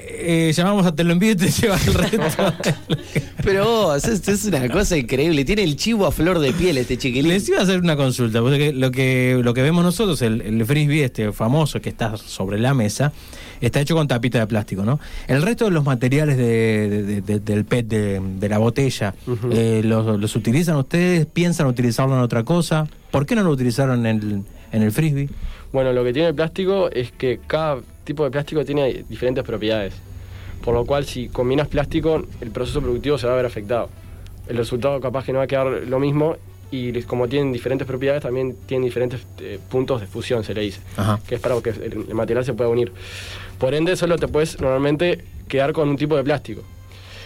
eh, 0.03 0.53
llamamos 0.55 0.87
a 0.87 0.95
Te 0.95 1.05
lo 1.05 1.13
envío 1.13 1.33
y 1.33 1.37
te 1.37 1.49
llevas 1.51 1.87
el 1.87 1.95
resto. 1.95 2.19
Pero 3.43 3.65
vos, 3.65 4.05
es, 4.05 4.27
es 4.29 4.45
una 4.45 4.69
cosa 4.69 4.97
increíble. 4.97 5.45
Tiene 5.45 5.63
el 5.63 5.77
chivo 5.77 6.07
a 6.07 6.13
flor 6.13 6.39
de 6.39 6.53
piel 6.53 6.79
este 6.79 6.97
chiquilín. 6.99 7.29
Les 7.29 7.49
iba 7.49 7.59
a 7.59 7.63
hacer 7.63 7.81
una 7.81 7.97
consulta, 7.97 8.41
porque 8.41 8.73
lo 8.73 8.91
que, 8.91 9.41
lo 9.43 9.55
que 9.55 9.63
vemos 9.63 9.83
nosotros, 9.85 10.21
el, 10.23 10.41
el 10.43 10.65
frisbee 10.67 11.05
este 11.05 11.33
famoso 11.33 11.81
que 11.81 11.89
está 11.89 12.17
sobre 12.17 12.59
la 12.59 12.75
mesa, 12.75 13.13
está 13.61 13.81
hecho 13.81 13.95
con 13.95 14.09
tapita 14.09 14.39
de 14.39 14.47
plástico, 14.47 14.85
¿no? 14.85 15.01
El 15.27 15.43
resto 15.43 15.65
de 15.67 15.71
los 15.71 15.85
materiales 15.85 16.37
de- 16.37 17.03
de- 17.03 17.21
de- 17.23 17.41
del 17.41 17.65
PET 17.65 17.87
de, 17.87 18.21
de 18.39 18.49
la 18.49 18.59
botella, 18.59 19.15
eh, 19.51 19.81
los, 19.85 20.19
los 20.21 20.37
utilizan 20.37 20.77
ustedes? 20.77 21.27
¿Piensan 21.27 21.67
utilizarlo 21.67 22.15
en 22.15 22.21
otra 22.23 22.43
cosa? 22.45 22.87
¿Por 23.11 23.27
qué 23.27 23.35
no 23.35 23.43
lo 23.43 23.51
utilizaron 23.51 24.07
en 24.07 24.17
el, 24.23 24.43
en 24.73 24.83
el 24.83 24.93
frisbee? 24.93 25.29
Bueno, 25.73 25.93
lo 25.93 26.03
que 26.05 26.13
tiene 26.13 26.29
el 26.29 26.35
plástico 26.35 26.91
es 26.91 27.13
que 27.13 27.41
cada 27.47 27.81
tipo 28.05 28.25
de 28.25 28.31
plástico 28.31 28.65
tiene 28.65 29.05
diferentes 29.09 29.45
propiedades. 29.45 29.95
Por 30.65 30.75
lo 30.75 30.85
cual, 30.85 31.05
si 31.07 31.29
combinas 31.29 31.69
plástico, 31.69 32.23
el 32.41 32.51
proceso 32.51 32.81
productivo 32.81 33.19
se 33.19 33.27
va 33.27 33.35
a 33.35 33.37
ver 33.37 33.47
afectado. 33.47 33.89
El 34.49 34.57
resultado 34.57 35.01
capaz 35.01 35.25
que 35.25 35.33
no 35.33 35.39
va 35.39 35.45
a 35.45 35.47
quedar 35.47 35.67
lo 35.67 35.99
mismo 36.01 36.37
y 36.71 37.03
como 37.03 37.29
tienen 37.29 37.53
diferentes 37.53 37.87
propiedades, 37.87 38.23
también 38.23 38.57
tienen 38.67 38.85
diferentes 38.85 39.27
eh, 39.41 39.59
puntos 39.71 40.01
de 40.01 40.07
fusión, 40.07 40.45
se 40.45 40.55
le 40.55 40.63
dice. 40.63 40.81
Ajá. 40.97 41.21
Que 41.27 41.37
es 41.37 41.41
para 41.41 41.61
que 41.61 41.71
el 41.71 42.15
material 42.15 42.45
se 42.45 42.53
pueda 42.53 42.69
unir. 42.69 42.93
Por 43.59 43.75
ende, 43.75 43.97
solo 43.97 44.17
te 44.19 44.29
puedes 44.29 44.61
normalmente 44.61 45.25
quedar 45.49 45.73
con 45.73 45.89
un 45.89 45.97
tipo 45.97 46.17
de 46.17 46.23
plástico. 46.23 46.63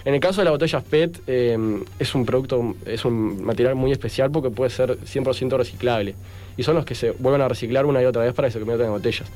En 0.04 0.12
el 0.14 0.20
caso 0.20 0.40
de 0.40 0.44
las 0.44 0.52
botellas 0.52 0.82
PET, 0.84 1.20
eh, 1.26 1.56
es 1.98 2.14
un 2.14 2.26
producto, 2.26 2.74
es 2.84 3.04
un 3.06 3.42
material 3.44 3.74
muy 3.74 3.90
especial 3.90 4.30
porque 4.30 4.50
puede 4.50 4.70
ser 4.70 4.98
100% 5.00 5.56
reciclable. 5.56 6.14
Y 6.56 6.62
son 6.62 6.74
los 6.74 6.84
que 6.84 6.94
se 6.94 7.12
vuelven 7.12 7.40
a 7.40 7.48
reciclar 7.48 7.86
una 7.86 8.02
y 8.02 8.04
otra 8.04 8.22
vez 8.22 8.34
para 8.34 8.48
que 8.48 8.52
se 8.52 8.58
conviertan 8.58 8.88
en 8.88 8.92
botellas. 8.92 9.26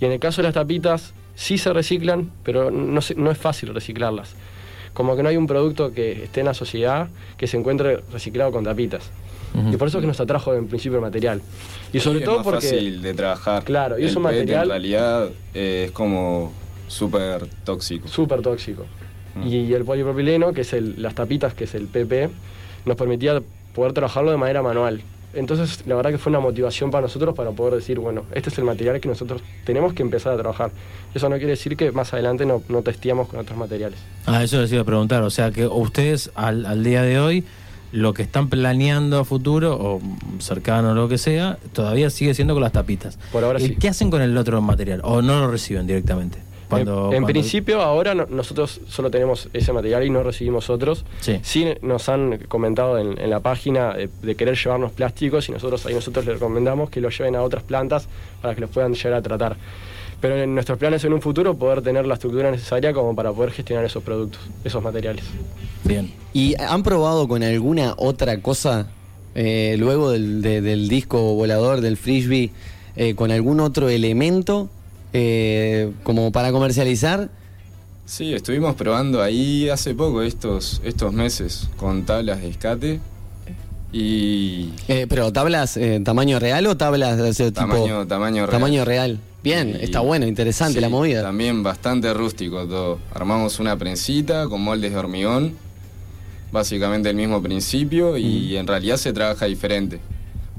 Y 0.00 0.04
en 0.04 0.12
el 0.12 0.20
caso 0.20 0.40
de 0.40 0.44
las 0.48 0.54
tapitas, 0.54 1.12
sí 1.34 1.58
se 1.58 1.72
reciclan, 1.72 2.30
pero 2.44 2.70
no, 2.70 3.00
se- 3.00 3.16
no 3.16 3.30
es 3.30 3.38
fácil 3.38 3.74
reciclarlas. 3.74 4.34
Como 4.92 5.16
que 5.16 5.24
no 5.24 5.28
hay 5.28 5.36
un 5.36 5.48
producto 5.48 5.92
que 5.92 6.24
esté 6.24 6.40
en 6.40 6.46
la 6.46 6.54
sociedad 6.54 7.08
que 7.36 7.48
se 7.48 7.56
encuentre 7.56 8.00
reciclado 8.12 8.52
con 8.52 8.62
tapitas. 8.64 9.10
Y 9.72 9.76
por 9.76 9.86
eso 9.86 9.98
es 9.98 10.02
que 10.02 10.08
nos 10.08 10.18
atrajo 10.20 10.52
en 10.54 10.66
principio 10.66 10.96
el 10.98 11.02
material. 11.02 11.40
Y 11.92 12.00
sobre 12.00 12.20
Sí, 12.20 12.24
todo 12.24 12.34
es 12.40 12.46
más 12.46 12.54
porque... 12.54 12.68
fácil 12.68 13.02
de 13.02 13.14
trabajar. 13.14 13.62
Claro, 13.64 13.98
y 13.98 14.04
es 14.04 14.14
un 14.16 14.22
PET 14.24 14.32
material- 14.32 14.62
en 14.64 14.68
realidad 14.68 15.28
eh, 15.54 15.84
es 15.86 15.90
como 15.92 16.52
súper 16.88 17.46
tóxico. 17.64 18.08
súper 18.08 18.42
tóxico. 18.42 18.84
Mm. 19.36 19.46
Y, 19.46 19.72
el 19.72 19.84
polipropileno, 19.84 20.52
que 20.52 20.62
es 20.62 20.72
el, 20.72 21.00
las 21.00 21.14
tapitas, 21.14 21.54
que 21.54 21.64
es 21.64 21.74
el 21.74 21.86
PP, 21.86 22.30
nos 22.84 22.96
permitía 22.96 23.42
poder 23.74 23.92
trabajarlo 23.92 24.30
de 24.30 24.36
manera 24.36 24.62
manual. 24.62 25.02
Entonces, 25.34 25.84
la 25.86 25.96
verdad 25.96 26.10
que 26.10 26.18
fue 26.18 26.30
una 26.30 26.40
motivación 26.40 26.90
para 26.90 27.02
nosotros 27.02 27.34
para 27.34 27.50
poder 27.50 27.74
decir, 27.74 27.98
bueno, 27.98 28.24
este 28.32 28.50
es 28.50 28.58
el 28.58 28.64
material 28.64 29.00
que 29.00 29.08
nosotros 29.08 29.42
tenemos 29.64 29.92
que 29.92 30.02
empezar 30.02 30.32
a 30.32 30.36
trabajar. 30.36 30.70
Eso 31.12 31.28
no 31.28 31.36
quiere 31.36 31.50
decir 31.50 31.76
que 31.76 31.90
más 31.90 32.12
adelante 32.12 32.46
no, 32.46 32.62
no 32.68 32.82
testeamos 32.82 33.28
con 33.28 33.40
otros 33.40 33.58
materiales. 33.58 33.98
Ah, 34.26 34.44
eso 34.44 34.60
les 34.60 34.72
iba 34.72 34.82
a 34.82 34.84
preguntar. 34.84 35.22
O 35.22 35.30
sea, 35.30 35.50
que 35.50 35.66
ustedes 35.66 36.30
al, 36.36 36.64
al 36.66 36.84
día 36.84 37.02
de 37.02 37.18
hoy, 37.18 37.44
lo 37.90 38.14
que 38.14 38.22
están 38.22 38.48
planeando 38.48 39.18
a 39.20 39.24
futuro, 39.24 39.76
o 39.80 40.00
cercano 40.38 40.90
o 40.90 40.94
lo 40.94 41.08
que 41.08 41.18
sea, 41.18 41.58
todavía 41.72 42.10
sigue 42.10 42.34
siendo 42.34 42.54
con 42.54 42.62
las 42.62 42.72
tapitas. 42.72 43.18
Por 43.32 43.44
ahora 43.44 43.60
¿Y 43.60 43.68
sí. 43.68 43.76
¿Qué 43.76 43.88
hacen 43.88 44.10
con 44.10 44.22
el 44.22 44.36
otro 44.36 44.60
material? 44.60 45.00
¿O 45.04 45.22
no 45.22 45.40
lo 45.40 45.50
reciben 45.50 45.86
directamente? 45.86 46.38
Cuando- 46.74 46.92
en, 47.08 47.14
en 47.16 47.22
cuando- 47.22 47.26
principio, 47.28 47.80
ahora 47.82 48.14
no- 48.14 48.26
nosotros 48.26 48.80
solo 48.88 49.10
tenemos 49.10 49.48
ese 49.52 49.72
material 49.72 50.04
y 50.04 50.10
no 50.10 50.22
recibimos 50.22 50.70
otros. 50.70 51.04
Sí. 51.20 51.40
nos 51.82 52.08
han 52.08 52.38
comentado 52.48 52.98
en, 52.98 53.18
en 53.20 53.30
la 53.30 53.40
página 53.40 53.94
eh, 53.96 54.08
de 54.22 54.34
querer 54.34 54.56
llevarnos 54.56 54.92
plásticos 54.92 55.48
y 55.48 55.52
nosotros 55.52 55.84
ahí 55.86 55.94
nosotros 55.94 56.24
les 56.26 56.34
recomendamos 56.34 56.90
que 56.90 57.00
los 57.00 57.16
lleven 57.18 57.36
a 57.36 57.42
otras 57.42 57.62
plantas 57.64 58.08
para 58.42 58.54
que 58.54 58.60
los 58.60 58.70
puedan 58.70 58.94
llegar 58.94 59.14
a 59.14 59.22
tratar. 59.22 59.56
Pero 60.20 60.36
en 60.38 60.54
nuestros 60.54 60.78
planes 60.78 61.04
en 61.04 61.12
un 61.12 61.20
futuro 61.20 61.54
poder 61.54 61.82
tener 61.82 62.06
la 62.06 62.14
estructura 62.14 62.50
necesaria 62.50 62.92
como 62.94 63.14
para 63.14 63.30
poder 63.32 63.50
gestionar 63.50 63.84
esos 63.84 64.02
productos, 64.02 64.40
esos 64.64 64.82
materiales. 64.82 65.24
Bien. 65.84 66.12
¿Y 66.32 66.54
han 66.60 66.82
probado 66.82 67.28
con 67.28 67.42
alguna 67.42 67.94
otra 67.98 68.40
cosa 68.40 68.88
eh, 69.34 69.76
luego 69.78 70.10
del, 70.12 70.40
de- 70.42 70.60
del 70.62 70.88
disco 70.88 71.18
volador, 71.34 71.80
del 71.80 71.96
frisbee, 71.96 72.52
eh, 72.96 73.14
con 73.16 73.32
algún 73.32 73.60
otro 73.60 73.88
elemento 73.88 74.70
eh, 75.14 75.92
como 76.02 76.30
para 76.32 76.52
comercializar? 76.52 77.30
Sí, 78.04 78.34
estuvimos 78.34 78.74
probando 78.74 79.22
ahí 79.22 79.70
hace 79.70 79.94
poco, 79.94 80.20
estos, 80.20 80.82
estos 80.84 81.12
meses, 81.14 81.68
con 81.78 82.04
tablas 82.04 82.42
de 82.42 82.48
escate. 82.50 83.00
Y 83.92 84.70
Eh, 84.88 85.06
pero 85.08 85.32
tablas 85.32 85.76
eh, 85.76 86.00
tamaño 86.04 86.38
real 86.40 86.66
o 86.66 86.76
tablas 86.76 87.16
de 87.16 87.28
ese 87.28 87.44
tipo 87.52 87.60
tamaño, 87.60 88.06
tamaño 88.06 88.46
real. 88.46 88.50
tamaño 88.50 88.84
real. 88.84 89.20
Bien, 89.42 89.68
Y- 89.80 89.84
está 89.84 90.00
bueno, 90.00 90.26
interesante 90.26 90.74
sí, 90.74 90.80
la 90.80 90.88
movida. 90.88 91.22
También 91.22 91.62
bastante 91.62 92.12
rústico 92.12 92.66
todo. 92.66 92.98
Armamos 93.14 93.60
una 93.60 93.76
prensita 93.78 94.48
con 94.48 94.62
moldes 94.62 94.90
de 94.92 94.98
hormigón, 94.98 95.52
básicamente 96.50 97.08
el 97.10 97.16
mismo 97.16 97.40
principio, 97.40 98.16
y 98.18 98.56
en 98.56 98.66
realidad 98.66 98.96
se 98.96 99.12
trabaja 99.12 99.46
diferente. 99.46 100.00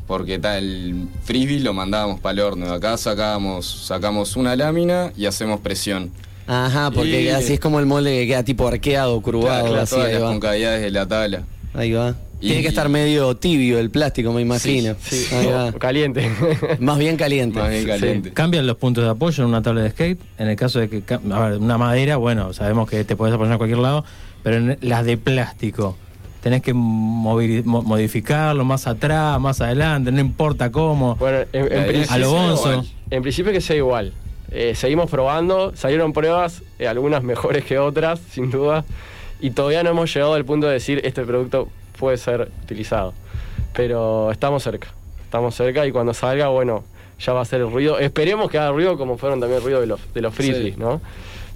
Porque 0.08 0.38
tal, 0.40 0.64
el 0.64 1.08
frisbee 1.24 1.60
lo 1.62 1.74
mandábamos 1.74 2.20
para 2.20 2.34
el 2.34 2.40
horno. 2.42 2.72
Acá 2.72 2.96
sacábamos, 2.98 3.66
sacamos 3.88 4.36
una 4.36 4.56
lámina 4.56 5.12
y 5.18 5.26
hacemos 5.26 5.60
presión. 5.62 6.12
Ajá, 6.48 6.92
porque 6.92 7.24
Y- 7.24 7.30
así 7.30 7.54
es 7.54 7.60
como 7.60 7.80
el 7.80 7.88
molde 7.88 8.12
que 8.12 8.28
queda 8.28 8.44
tipo 8.44 8.68
arqueado, 8.68 9.20
curvado, 9.22 9.66
Claro, 9.66 9.82
así, 9.82 9.96
todas 9.96 10.08
ahí 10.08 10.14
las 10.14 10.22
va. 10.24 10.28
concavidades 10.28 10.82
de 10.84 10.92
la 10.92 11.08
tabla. 11.08 11.44
Ahí 11.74 11.92
va. 11.92 12.16
Y- 12.40 12.48
Tiene 12.50 12.62
que 12.62 12.68
estar 12.68 12.88
medio 12.88 13.36
tibio 13.38 13.80
el 13.80 13.90
plástico, 13.90 14.32
me 14.32 14.42
imagino. 14.42 14.96
Sí, 15.02 15.26
Ahí 15.34 15.48
va. 15.48 15.70
o 15.70 15.74
caliente. 15.80 16.30
Más 16.80 17.00
bien 17.00 17.18
caliente. 17.18 17.58
Más 17.60 17.72
bien 17.72 17.88
caliente. 17.88 18.32
¿Cambian 18.32 18.68
los 18.68 18.76
puntos 18.78 19.04
de 19.04 19.10
apoyo 19.10 19.42
en 19.44 19.50
una 19.50 19.64
tabla 19.64 19.82
de 19.82 19.90
skate? 19.90 20.20
En 20.38 20.50
el 20.50 20.56
caso 20.56 20.80
de 20.80 20.88
que, 20.90 21.02
a 21.14 21.40
ver, 21.50 21.58
una 21.58 21.80
madera, 21.80 22.18
bueno, 22.18 22.54
sabemos 22.54 22.88
que 22.88 23.04
te 23.06 23.16
puedes 23.16 23.34
apoyar 23.34 23.54
en 23.54 23.58
cualquier 23.58 23.80
lado, 23.80 24.06
pero 24.44 24.58
en 24.58 24.78
las 24.82 25.04
de 25.06 25.18
plástico, 25.18 25.98
tenés 26.46 26.62
que 26.62 26.76
modificarlo 26.76 28.64
más 28.66 28.86
atrás, 28.86 29.40
más 29.40 29.62
adelante, 29.62 30.12
no 30.12 30.20
importa 30.20 30.72
cómo. 30.72 31.16
Bueno, 31.16 31.40
en, 31.52 31.74
en 31.74 31.86
principio, 31.88 32.14
A 32.14 32.18
lo 32.20 32.32
bonzo. 32.32 32.84
en 33.10 33.22
principio 33.24 33.52
que 33.52 33.62
sea 33.62 33.76
igual. 33.76 34.14
Eh, 34.52 34.76
seguimos 34.76 35.10
probando, 35.10 35.76
salieron 35.76 36.14
pruebas, 36.14 36.62
eh, 36.78 36.88
algunas 36.88 37.24
mejores 37.24 37.66
que 37.66 37.80
otras, 37.80 38.20
sin 38.30 38.52
duda, 38.52 38.86
y 39.42 39.50
todavía 39.50 39.82
no 39.82 39.90
hemos 39.90 40.14
llegado 40.14 40.36
al 40.36 40.46
punto 40.46 40.68
de 40.68 40.74
decir 40.74 41.02
este 41.04 41.24
producto 41.24 41.68
puede 41.98 42.18
ser 42.18 42.52
utilizado. 42.64 43.16
Pero 43.74 44.32
estamos 44.32 44.62
cerca, 44.62 44.90
estamos 45.24 45.56
cerca 45.56 45.84
y 45.88 45.92
cuando 45.92 46.14
salga, 46.14 46.50
bueno, 46.50 46.84
ya 47.20 47.34
va 47.34 47.42
a 47.42 47.46
ser 47.46 47.62
el 47.62 47.72
ruido. 47.72 47.98
Esperemos 47.98 48.52
que 48.52 48.60
haga 48.60 48.70
ruido 48.72 49.00
como 49.00 49.18
fueron 49.18 49.40
también 49.40 49.58
el 49.58 49.64
ruido 49.64 49.82
de 49.82 49.88
los, 49.88 50.00
de 50.14 50.22
los 50.22 50.32
frisbees, 50.32 50.76
Sí. 50.76 50.80
¿no? 50.80 51.02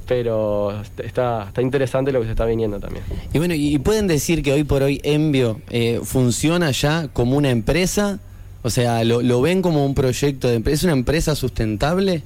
Pero 0.10 0.82
está, 1.04 1.46
está 1.50 1.62
interesante 1.62 2.12
lo 2.12 2.20
que 2.20 2.26
se 2.26 2.32
está 2.32 2.44
viniendo 2.46 2.80
también. 2.80 3.04
Y 3.32 3.38
bueno, 3.38 3.54
y 3.54 3.78
pueden 3.78 4.08
decir 4.08 4.42
que 4.42 4.52
hoy 4.52 4.64
por 4.64 4.82
hoy 4.82 5.00
Envio 5.04 5.62
eh, 5.70 6.02
funciona 6.04 6.72
ya 6.72 7.08
como 7.14 7.38
una 7.38 7.52
empresa, 7.52 8.20
o 8.64 8.72
sea, 8.72 9.04
lo, 9.04 9.22
lo 9.22 9.40
ven 9.40 9.62
como 9.62 9.86
un 9.86 9.94
proyecto 9.94 10.48
de 10.48 10.56
empresa, 10.56 10.76
¿es 10.78 10.84
una 10.86 10.94
empresa 10.94 11.36
sustentable? 11.36 12.24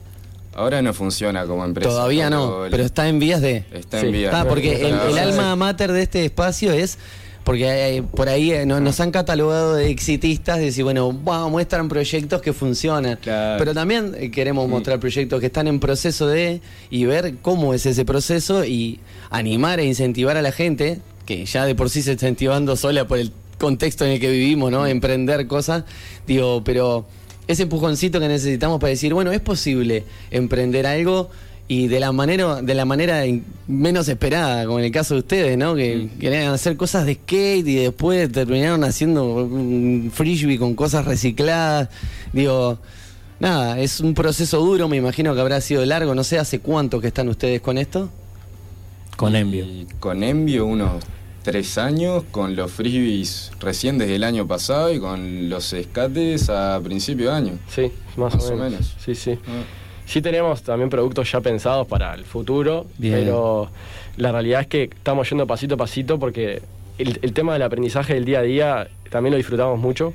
Ahora 0.56 0.82
no 0.82 0.94
funciona 0.94 1.46
como 1.46 1.66
empresa. 1.66 1.90
Todavía 1.90 2.30
no, 2.30 2.64
el- 2.66 2.72
pero 2.72 2.84
está 2.86 3.10
en 3.10 3.20
vías 3.20 3.42
de... 3.42 3.66
está 3.74 4.00
Sí. 4.00 4.06
en 4.06 4.12
vía. 4.14 4.28
Está, 4.28 4.48
porque 4.48 4.88
el, 4.88 4.96
el 5.10 5.18
alma 5.18 5.54
mater 5.58 5.92
de 5.92 6.04
este 6.04 6.24
espacio 6.24 6.72
es 6.72 6.98
porque 7.44 7.98
eh, 7.98 8.04
por 8.04 8.30
ahí 8.30 8.52
eh, 8.52 8.66
no- 8.66 8.80
nos 8.80 9.00
han 9.00 9.12
catalogado 9.12 9.76
de 9.76 9.90
exitistas, 9.90 10.58
de 10.60 10.66
decir, 10.66 10.84
bueno, 10.84 11.12
wow, 11.12 11.50
muestran 11.50 11.90
proyectos 11.90 12.42
que 12.42 12.54
funcionan. 12.54 13.18
Claro. 13.22 13.60
Pero 13.60 13.74
también 13.74 14.16
eh, 14.18 14.32
queremos 14.32 14.68
mostrar 14.70 15.00
proyectos 15.00 15.40
que 15.40 15.48
están 15.48 15.68
en 15.68 15.80
proceso 15.80 16.28
de 16.28 16.62
y 16.90 17.06
ver 17.06 17.36
cómo 17.42 17.74
es 17.74 17.86
ese 17.86 18.06
proceso 18.06 18.64
y 18.66 19.00
animar 19.30 19.80
e 19.80 19.86
incentivar 19.86 20.38
a 20.38 20.42
la 20.42 20.52
gente, 20.52 21.00
que 21.26 21.46
ya 21.46 21.66
de 21.66 21.76
por 21.76 21.90
sí 21.90 22.02
se 22.02 22.14
está 22.14 22.26
incentivando 22.28 22.76
sola 22.76 23.08
por 23.08 23.18
el 23.20 23.32
contexto 23.58 24.06
en 24.06 24.12
el 24.12 24.20
que 24.20 24.30
vivimos, 24.30 24.72
¿no? 24.72 24.86
Emprender 24.88 25.48
cosas. 25.48 25.84
Digo, 26.28 26.64
pero 26.64 27.06
ese 27.48 27.64
empujoncito 27.64 28.20
que 28.20 28.28
necesitamos 28.28 28.80
para 28.80 28.90
decir, 28.92 29.14
bueno, 29.14 29.32
es 29.32 29.40
posible 29.42 30.04
emprender 30.32 30.86
algo 30.88 31.30
y 31.68 31.88
de 31.88 32.00
la 32.00 32.12
manera 32.12 32.62
de 32.62 32.74
la 32.74 32.86
manera 32.86 33.24
menos 33.68 34.08
esperada, 34.08 34.66
como 34.66 34.80
en 34.80 34.86
el 34.86 34.92
caso 34.92 35.14
de 35.14 35.22
ustedes, 35.22 35.58
¿no? 35.58 35.76
Que 35.76 36.10
querían 36.20 36.54
hacer 36.54 36.76
cosas 36.76 37.06
de 37.06 37.16
skate 37.16 37.68
y 37.68 37.76
después 37.76 38.32
terminaron 38.32 38.84
haciendo 38.84 39.26
un 39.26 40.12
frisbee 40.14 40.58
con 40.58 40.76
cosas 40.76 41.06
recicladas. 41.06 41.90
Digo, 42.34 42.80
nada, 43.40 43.80
es 43.80 44.02
un 44.02 44.14
proceso 44.14 44.60
duro, 44.60 44.88
me 44.90 44.98
imagino 44.98 45.34
que 45.34 45.42
habrá 45.42 45.62
sido 45.62 45.86
largo, 45.86 46.14
no 46.14 46.24
sé 46.24 46.38
hace 46.38 46.60
cuánto 46.60 47.00
que 47.00 47.08
están 47.08 47.30
ustedes 47.30 47.62
con 47.62 47.78
esto. 47.78 48.10
Con 49.16 49.36
envio. 49.36 49.66
Y 49.66 49.88
con 50.00 50.24
envio 50.24 50.66
unos 50.66 51.04
tres 51.44 51.78
años 51.78 52.24
con 52.32 52.56
los 52.56 52.72
frisbees 52.72 53.52
recién 53.60 53.98
desde 53.98 54.16
el 54.16 54.24
año 54.24 54.48
pasado 54.48 54.92
y 54.94 55.00
con 55.00 55.50
los 55.50 55.72
escates 55.74 56.50
a 56.50 56.80
principio 56.84 57.30
de 57.30 57.36
año. 57.36 57.60
Sí, 57.70 57.92
más, 58.18 58.34
Más 58.36 58.50
o, 58.50 58.56
menos. 58.56 58.96
Sí, 59.04 59.16
sí. 59.16 59.38
Ah. 59.48 59.83
Sí 60.06 60.22
tenemos 60.22 60.64
también 60.64 60.90
productos 60.90 61.32
ya 61.32 61.42
pensados 61.42 61.88
para 61.88 62.14
el 62.14 62.24
futuro, 62.26 62.86
Bien. 62.98 63.16
pero 63.16 63.70
la 64.18 64.32
realidad 64.32 64.62
es 64.62 64.68
que 64.68 64.84
estamos 64.84 65.30
yendo 65.30 65.48
pasito 65.48 65.76
a 65.76 65.78
pasito 65.78 66.20
porque 66.20 66.62
el, 66.98 67.20
el 67.22 67.34
tema 67.34 67.54
del 67.54 67.62
aprendizaje 67.64 68.14
del 68.14 68.26
día 68.26 68.40
a 68.40 68.44
día 68.44 68.88
también 69.10 69.32
lo 69.32 69.38
disfrutamos 69.38 69.80
mucho 69.80 70.14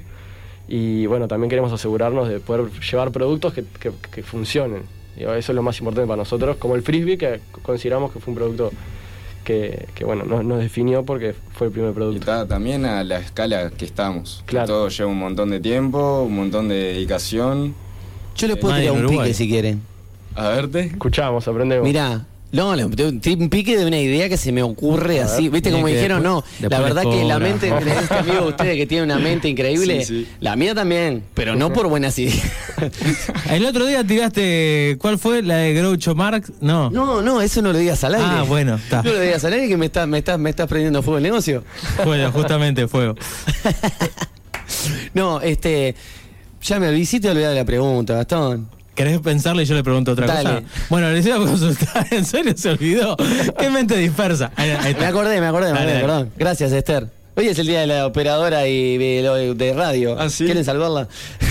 y 0.69 1.07
bueno, 1.07 1.27
también 1.29 1.49
queremos 1.49 1.73
asegurarnos 1.73 2.29
de 2.29 2.41
poder 2.41 2.71
llevar 2.81 3.11
productos 3.11 3.55
que, 3.55 3.65
que- 3.81 3.93
que 4.13 4.23
funcionen. 4.23 4.83
Digo, 5.17 5.33
Eso 5.35 5.51
es 5.53 5.57
lo 5.57 5.63
más 5.63 5.79
importante 5.79 6.07
para 6.07 6.19
nosotros, 6.19 6.59
como 6.59 6.77
el 6.77 6.83
frisbee 6.83 7.17
que 7.19 7.41
consideramos 7.63 8.13
que 8.13 8.21
fue 8.21 8.33
un 8.33 8.37
producto 8.37 8.71
que, 9.45 9.89
que, 9.95 10.05
bueno, 10.05 10.25
nos, 10.25 10.45
nos 10.45 10.59
definió 10.61 11.05
porque 11.05 11.35
fue 11.55 11.69
el 11.69 11.73
primer 11.73 11.91
Y 11.91 11.95
producto. 11.95 12.21
está 12.21 12.47
también 12.47 12.85
a 12.85 13.03
la 13.03 13.19
escala 13.19 13.71
que 13.71 13.87
estamos. 13.87 14.43
que 14.47 14.51
Claro. 14.51 14.67
Todo 14.67 14.89
lleva 14.91 15.09
un 15.11 15.19
montón 15.19 15.51
de 15.51 15.59
tiempo, 15.59 16.23
un 16.23 16.37
montón 16.37 16.69
de 16.69 16.75
dedicación. 16.77 17.75
Yo 18.39 18.47
les 18.47 18.57
puedo 18.57 18.75
tirar 18.77 18.93
un 18.93 19.01
Uruguay. 19.01 19.19
pique 19.29 19.35
si 19.35 19.49
quieren. 19.49 19.83
A 20.35 20.49
verte. 20.49 20.81
Escuchamos, 20.93 21.47
aprendemos. 21.49 21.87
Mirá, 21.87 22.25
no, 22.53 22.75
le- 22.77 22.87
te- 22.87 23.13
te- 23.13 23.35
un 23.35 23.51
pique 23.51 23.77
de 23.77 23.85
una 23.85 23.99
idea 23.99 24.29
que 24.29 24.37
se 24.39 24.53
me 24.53 24.63
ocurre 24.63 25.21
así. 25.21 25.49
¿Viste 25.51 25.71
como 25.73 25.85
que 25.87 25.95
dijeron? 25.97 26.23
después- 26.23 26.45
no, 26.45 26.45
la 26.61 26.69
después 26.69 26.95
verdad 26.95 27.03
les 27.05 27.15
que 27.21 27.25
la 27.25 27.39
mente 27.41 27.67
de 27.71 27.91
este 28.01 28.15
amigo 28.19 28.41
de 28.43 28.49
ustedes 28.49 28.77
que 28.77 28.87
tiene 28.87 29.03
una 29.05 29.19
mente 29.19 29.49
increíble, 29.49 30.05
Sí, 30.05 30.25
sí. 30.25 30.29
la 30.41 30.55
mía 30.57 30.75
también, 30.75 31.25
pero 31.35 31.57
no 31.57 31.73
por 31.73 31.89
buenas 31.89 32.19
ideas. 32.19 32.41
El 33.51 33.67
otro 33.67 33.85
día 33.85 34.05
tiraste, 34.05 34.97
¿cuál 35.01 35.19
fue? 35.19 35.43
La 35.43 35.57
de 35.57 35.75
Groucho 35.75 36.15
Marx. 36.15 36.53
No. 36.61 36.89
No, 36.91 37.21
no, 37.21 37.43
eso 37.43 37.61
no 37.61 37.73
lo 37.73 37.79
digas 37.79 38.03
al 38.05 38.15
aire. 38.15 38.27
Ah, 38.31 38.45
bueno, 38.45 38.77
está. 38.83 39.03
No 39.03 39.13
lo 39.13 39.21
digas 39.21 39.45
al 39.45 39.53
aire 39.55 39.69
que 39.69 39.77
me 39.77 39.87
estás 39.87 40.07
me 40.09 40.19
estás 40.19 40.39
me 40.39 40.51
estás 40.51 40.69
prendiendo 40.69 41.03
fuego 41.03 41.19
el 41.19 41.25
negocio. 41.25 41.65
Fuego, 42.05 42.31
justamente 42.33 42.87
fuego. 42.89 43.15
No, 45.15 45.41
este 45.41 45.95
ya 46.63 46.81
me 46.81 46.89
olvidé, 46.89 47.21
te 47.21 47.31
olvidé 47.31 47.49
de 47.49 47.55
la 47.55 47.65
pregunta, 47.65 48.15
Gastón. 48.15 48.69
¿Querés 48.95 49.21
pensarle 49.21 49.63
y 49.63 49.67
yo 49.67 49.77
le 49.77 49.85
pregunto 49.85 50.11
otra 50.13 50.27
Dale. 50.27 50.63
cosa? 50.63 50.63
Bueno, 50.91 51.11
les 51.13 51.25
iba 51.25 51.37
a 51.37 51.39
consultar, 51.39 52.07
¿en 52.11 52.25
serio 52.25 52.53
se 52.57 52.71
olvidó? 52.71 53.17
¿Qué 53.59 53.71
mente 53.71 53.97
dispersa? 53.97 54.51
Ahí- 54.57 54.71
ahí 54.71 54.91
está. 54.91 55.03
Me 55.03 55.07
acordé, 55.07 55.41
me 55.41 55.47
acordé, 55.47 55.73
me 55.73 55.79
acordé, 55.79 56.01
perdón. 56.01 56.31
Gracias, 56.37 56.73
Esther. 56.73 57.07
Hoy 57.37 57.47
es 57.47 57.57
el 57.61 57.69
día 57.69 57.81
de 57.83 57.87
la 57.87 58.07
operadora 58.07 58.67
y 58.67 58.99
de, 58.99 59.73
radio. 59.77 60.17
Ah, 60.19 60.29
¿sí? 60.29 60.45
¿Quieren 60.47 60.65
salvarla? 60.65 61.07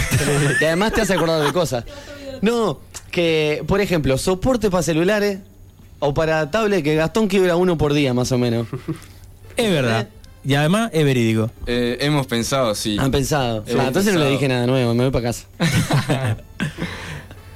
que 0.59 0.65
además 0.67 0.91
te 0.91 0.99
has 1.01 1.11
acordado 1.11 1.41
de 1.41 1.53
cosas. 1.53 1.85
No, 2.41 2.81
que, 3.11 3.63
por 3.65 3.79
ejemplo, 3.79 4.17
soporte 4.17 4.69
para 4.69 4.83
celulares 4.83 5.39
o 5.99 6.13
para 6.13 6.51
tablet, 6.51 6.83
que 6.83 6.95
Gastón 6.95 7.29
quiebra 7.29 7.55
uno 7.55 7.77
por 7.77 7.93
día, 7.93 8.13
más 8.13 8.33
o 8.33 8.37
menos. 8.37 8.67
Es 9.55 9.71
verdad. 9.71 10.09
Y 10.47 10.55
además 10.55 10.89
es 10.93 11.03
verídico. 11.03 11.51
Eh, 11.65 11.97
hemos 11.99 12.25
pensado, 12.25 12.73
sí. 12.73 12.95
Han 12.99 13.11
pensado. 13.11 13.65
Hemos 13.67 13.83
Ah, 13.83 13.87
entonces 13.87 14.13
no 14.13 14.19
le 14.19 14.25
pensado. 14.27 14.29
dije 14.31 14.47
nada 14.47 14.65
nuevo, 14.65 14.93
me 14.93 15.03
voy 15.03 15.11
para 15.11 15.23
casa. 15.25 15.45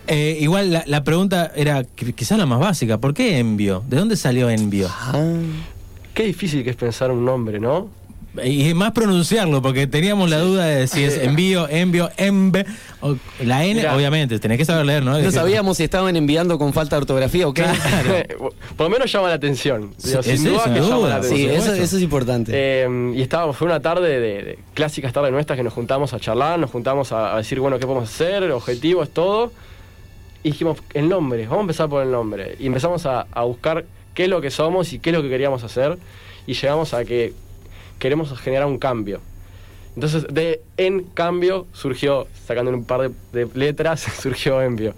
Eh, 0.07 0.39
igual 0.41 0.73
la, 0.73 0.83
la 0.87 1.03
pregunta 1.05 1.53
era 1.55 1.83
qu- 1.83 2.13
quizás 2.13 2.37
la 2.37 2.45
más 2.45 2.59
básica. 2.59 2.97
¿Por 2.97 3.13
qué 3.13 3.37
envio? 3.37 3.81
¿De 3.87 3.95
dónde 3.95 4.17
salió 4.17 4.49
envio? 4.49 4.89
Ah, 4.91 5.23
Qué 6.13 6.23
difícil 6.23 6.65
que 6.65 6.71
es 6.71 6.75
pensar 6.75 7.11
un 7.11 7.23
nombre, 7.23 7.59
¿no? 7.61 7.87
Y 8.45 8.73
más 8.73 8.93
pronunciarlo, 8.93 9.61
porque 9.61 9.87
teníamos 9.87 10.29
la 10.29 10.39
duda 10.39 10.65
de 10.65 10.87
si 10.87 11.03
es 11.03 11.17
envío, 11.17 11.67
envio, 11.69 12.09
enve. 12.15 12.65
la 13.43 13.65
N, 13.65 13.75
Mirá. 13.75 13.93
obviamente, 13.95 14.39
tenés 14.39 14.57
que 14.57 14.63
saber 14.63 14.85
leer, 14.85 15.03
¿no? 15.03 15.19
no 15.19 15.31
sabíamos 15.31 15.75
si 15.77 15.83
estaban 15.83 16.15
enviando 16.15 16.57
con 16.57 16.71
falta 16.71 16.95
de 16.95 17.01
ortografía 17.01 17.45
o 17.47 17.53
qué. 17.53 17.63
Por 18.77 18.85
lo 18.85 18.89
menos 18.89 19.11
llama 19.11 19.27
la 19.27 19.33
atención. 19.35 19.93
Digo, 20.01 20.23
Sí, 20.23 20.29
sin 20.29 20.33
es 20.33 20.43
duda 20.45 20.63
eso, 20.63 20.73
que 20.73 20.79
llama 20.79 21.09
la 21.09 21.23
Sí, 21.23 21.27
atención. 21.27 21.49
eso, 21.51 21.61
supuesto. 21.63 21.83
eso 21.83 21.97
es 21.97 22.03
importante. 22.03 22.51
Eh, 22.55 23.11
y 23.15 23.21
estábamos, 23.21 23.57
fue 23.57 23.67
una 23.67 23.81
tarde 23.81 24.07
de, 24.19 24.43
de 24.43 24.59
clásicas 24.73 25.11
tardes 25.11 25.31
nuestras 25.33 25.57
que 25.57 25.63
nos 25.63 25.73
juntamos 25.73 26.13
a 26.13 26.19
charlar, 26.19 26.57
nos 26.57 26.71
juntamos 26.71 27.11
a, 27.11 27.33
a 27.33 27.37
decir, 27.37 27.59
bueno, 27.59 27.79
qué 27.79 27.85
podemos 27.85 28.09
hacer, 28.09 28.49
objetivos, 28.51 29.09
todo. 29.09 29.51
Y 30.43 30.51
dijimos, 30.51 30.77
el 30.93 31.09
nombre, 31.09 31.43
vamos 31.43 31.57
a 31.57 31.61
empezar 31.61 31.89
por 31.89 32.01
el 32.01 32.11
nombre. 32.11 32.55
Y 32.59 32.67
empezamos 32.67 33.05
a, 33.05 33.27
a 33.31 33.43
buscar 33.43 33.83
qué 34.13 34.23
es 34.23 34.29
lo 34.29 34.39
que 34.39 34.51
somos 34.51 34.93
y 34.93 34.99
qué 34.99 35.09
es 35.09 35.15
lo 35.17 35.21
que 35.21 35.27
queríamos 35.29 35.63
hacer. 35.65 35.97
Y 36.47 36.53
llegamos 36.53 36.93
a 36.93 37.03
que 37.05 37.33
queremos 38.01 38.37
generar 38.39 38.65
un 38.65 38.77
cambio. 38.79 39.21
Entonces, 39.95 40.25
de 40.29 40.61
en 40.77 41.03
cambio 41.03 41.67
surgió, 41.73 42.27
sacando 42.47 42.71
un 42.71 42.83
par 42.83 43.01
de, 43.01 43.11
de 43.45 43.47
letras, 43.55 44.01
surgió 44.21 44.61
envio. 44.61 44.93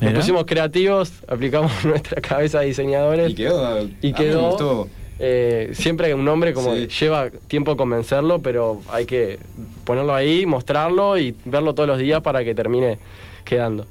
Nos 0.00 0.14
pusimos 0.14 0.44
creativos, 0.46 1.12
aplicamos 1.28 1.70
nuestra 1.84 2.20
cabeza 2.20 2.58
de 2.60 2.66
diseñadores. 2.66 3.30
Y 3.30 3.34
quedó. 3.36 3.78
Y 3.78 3.82
a 3.82 3.84
mí 3.84 3.92
me 4.02 4.12
quedó. 4.12 4.48
gustó. 4.50 4.88
eh, 5.20 5.70
siempre 5.74 6.12
un 6.14 6.24
nombre 6.24 6.52
como 6.52 6.74
Sí. 6.74 6.88
lleva 7.00 7.30
tiempo 7.46 7.76
convencerlo, 7.76 8.40
pero 8.42 8.82
hay 8.90 9.06
que 9.06 9.38
ponerlo 9.84 10.12
ahí, 10.12 10.44
mostrarlo 10.44 11.16
y 11.18 11.36
verlo 11.44 11.74
todos 11.74 11.88
los 11.88 11.98
días 11.98 12.20
para 12.22 12.42
que 12.42 12.52
termine 12.54 12.98
quedando. 13.44 13.86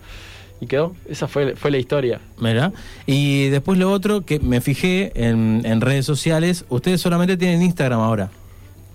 Y 0.59 0.67
quedó, 0.67 0.93
esa 1.09 1.27
fue, 1.29 1.55
fue 1.55 1.71
la 1.71 1.77
historia. 1.77 2.19
Mira. 2.39 2.73
Y 3.07 3.47
después 3.49 3.79
lo 3.79 3.89
otro 3.91 4.21
que 4.21 4.39
me 4.39 4.59
fijé 4.59 5.11
en, 5.15 5.61
en 5.65 5.79
redes 5.81 6.05
sociales, 6.05 6.65
ustedes 6.69 6.99
solamente 6.99 7.37
tienen 7.37 7.61
Instagram 7.61 7.99
ahora. 8.01 8.29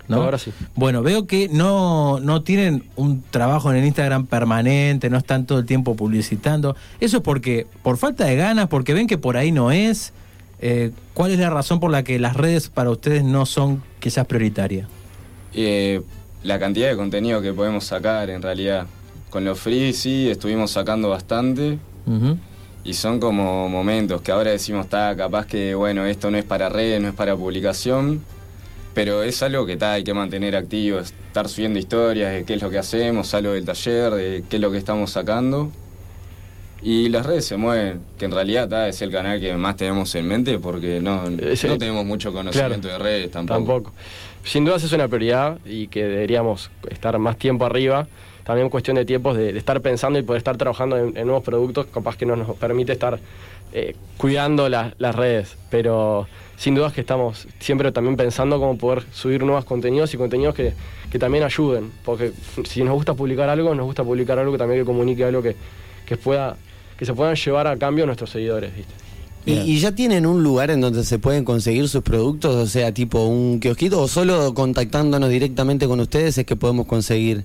¿No? 0.07 0.23
Ahora 0.23 0.37
sí. 0.37 0.51
Bueno, 0.75 1.01
veo 1.03 1.27
que 1.27 1.49
no, 1.49 2.19
no 2.19 2.41
tienen 2.41 2.83
un 2.95 3.23
trabajo 3.29 3.71
en 3.71 3.77
el 3.77 3.85
Instagram 3.85 4.25
permanente, 4.25 5.09
no 5.09 5.17
están 5.17 5.45
todo 5.45 5.59
el 5.59 5.65
tiempo 5.65 5.95
publicitando. 5.95 6.75
¿Eso 6.99 7.17
es 7.17 7.23
porque, 7.23 7.67
por 7.83 7.97
falta 7.97 8.25
de 8.25 8.35
ganas, 8.35 8.67
porque 8.67 8.93
ven 8.93 9.07
que 9.07 9.17
por 9.17 9.37
ahí 9.37 9.51
no 9.51 9.71
es? 9.71 10.13
Eh, 10.59 10.91
¿Cuál 11.13 11.31
es 11.31 11.39
la 11.39 11.49
razón 11.49 11.79
por 11.79 11.91
la 11.91 12.03
que 12.03 12.19
las 12.19 12.35
redes 12.35 12.69
para 12.69 12.89
ustedes 12.89 13.23
no 13.23 13.45
son 13.45 13.83
quizás 13.99 14.25
prioritarias? 14.25 14.87
Eh, 15.53 16.01
la 16.43 16.59
cantidad 16.59 16.89
de 16.89 16.95
contenido 16.95 17.41
que 17.41 17.53
podemos 17.53 17.85
sacar, 17.85 18.29
en 18.29 18.41
realidad. 18.41 18.87
Con 19.29 19.43
los 19.43 19.59
free, 19.59 19.93
sí, 19.93 20.29
estuvimos 20.29 20.71
sacando 20.71 21.09
bastante. 21.09 21.77
Y 22.85 22.93
son 22.93 23.19
como 23.19 23.67
momentos 23.67 24.21
que 24.21 24.31
ahora 24.31 24.51
decimos, 24.51 24.85
está 24.85 25.13
capaz 25.17 25.45
que, 25.45 25.75
bueno, 25.75 26.05
esto 26.05 26.31
no 26.31 26.37
es 26.37 26.45
para 26.45 26.69
redes, 26.69 27.01
no 27.01 27.09
es 27.09 27.13
para 27.13 27.35
publicación, 27.35 28.23
pero 28.97 29.21
es 29.21 29.43
algo 29.43 29.63
que 29.67 29.73
está, 29.73 29.93
hay 29.93 30.03
que 30.03 30.13
mantener 30.15 30.55
activo, 30.55 30.97
estar 30.97 31.47
subiendo 31.47 31.77
historias 31.77 32.33
de 32.33 32.45
qué 32.45 32.55
es 32.55 32.61
lo 32.63 32.71
que 32.71 32.79
hacemos, 32.79 33.31
algo 33.35 33.51
del 33.51 33.63
taller, 33.63 34.11
de 34.13 34.43
qué 34.49 34.55
es 34.55 34.61
lo 34.61 34.71
que 34.71 34.79
estamos 34.79 35.11
sacando. 35.11 35.71
Y 36.81 37.09
las 37.09 37.25
redes 37.25 37.45
se 37.45 37.57
mueven, 37.57 38.01
que 38.17 38.25
en 38.25 38.31
realidad 38.31 38.63
está, 38.63 38.87
es 38.87 38.99
el 39.03 39.11
canal 39.11 39.39
que 39.39 39.53
más 39.55 39.75
tenemos 39.77 40.13
en 40.15 40.27
mente 40.27 40.57
porque 40.57 40.99
no, 40.99 41.27
Ese- 41.27 41.67
no 41.67 41.77
tenemos 41.77 42.05
mucho 42.05 42.33
conocimiento 42.33 42.87
de 42.87 42.97
redes 42.97 43.29
tampoco. 43.31 43.57
Tampoco. 43.59 43.93
Sin 44.43 44.65
duda 44.65 44.77
es 44.77 44.91
una 44.91 45.07
prioridad 45.07 45.59
y 45.63 45.87
que 45.89 46.03
deberíamos 46.03 46.71
estar 46.89 47.17
más 47.19 47.37
tiempo 47.37 47.65
arriba. 47.65 48.07
También 48.45 48.69
cuestión 48.69 48.95
de 48.95 49.05
tiempos 49.05 49.37
de, 49.37 49.53
de 49.53 49.59
estar 49.59 49.79
pensando 49.81 50.17
y 50.17 50.23
poder 50.23 50.37
estar 50.39 50.57
trabajando 50.57 50.97
en, 50.97 51.17
en 51.17 51.25
nuevos 51.27 51.43
productos, 51.43 51.85
capaz 51.93 52.15
que 52.17 52.25
no 52.25 52.35
nos 52.35 52.55
permite 52.57 52.93
estar 52.93 53.19
eh, 53.73 53.95
cuidando 54.17 54.69
la- 54.69 54.93
las 54.97 55.15
redes. 55.15 55.55
Pero 55.69 56.27
sin 56.57 56.75
duda 56.75 56.87
es 56.87 56.93
que 56.93 57.01
estamos 57.01 57.47
siempre 57.59 57.91
también 57.91 58.15
pensando 58.17 58.59
cómo 58.59 58.77
poder 58.77 59.03
subir 59.13 59.43
nuevos 59.43 59.65
contenidos 59.65 60.13
y 60.13 60.17
contenidos 60.17 60.55
que, 60.55 60.73
que 61.11 61.19
también 61.19 61.43
ayuden. 61.43 61.91
Porque 62.05 62.31
si 62.65 62.83
nos 62.83 62.93
gusta 62.95 63.13
publicar 63.13 63.49
algo, 63.49 63.75
nos 63.75 63.85
gusta 63.85 64.03
publicar 64.03 64.39
algo 64.39 64.51
que 64.53 64.57
también 64.57 64.81
que 64.81 64.85
comunique 64.85 65.23
algo 65.23 65.41
que, 65.41 65.55
que 66.05 66.17
pueda 66.17 66.55
que 66.97 67.05
se 67.05 67.13
puedan 67.13 67.35
llevar 67.35 67.67
a 67.67 67.77
cambio 67.77 68.05
nuestros 68.07 68.31
seguidores. 68.31 68.75
¿viste? 68.75 68.93
¿Y, 69.45 69.53
y 69.75 69.79
ya 69.79 69.91
tienen 69.93 70.25
un 70.25 70.41
lugar 70.43 70.71
en 70.71 70.81
donde 70.81 71.03
se 71.03 71.19
pueden 71.19 71.45
conseguir 71.45 71.87
sus 71.87 72.01
productos? 72.01 72.55
O 72.55 72.65
sea, 72.65 72.91
tipo 72.91 73.23
un 73.25 73.59
kiosquito, 73.59 74.01
o 74.01 74.07
solo 74.07 74.53
contactándonos 74.55 75.29
directamente 75.29 75.87
con 75.87 75.99
ustedes 75.99 76.37
es 76.39 76.45
que 76.45 76.55
podemos 76.55 76.87
conseguir 76.87 77.43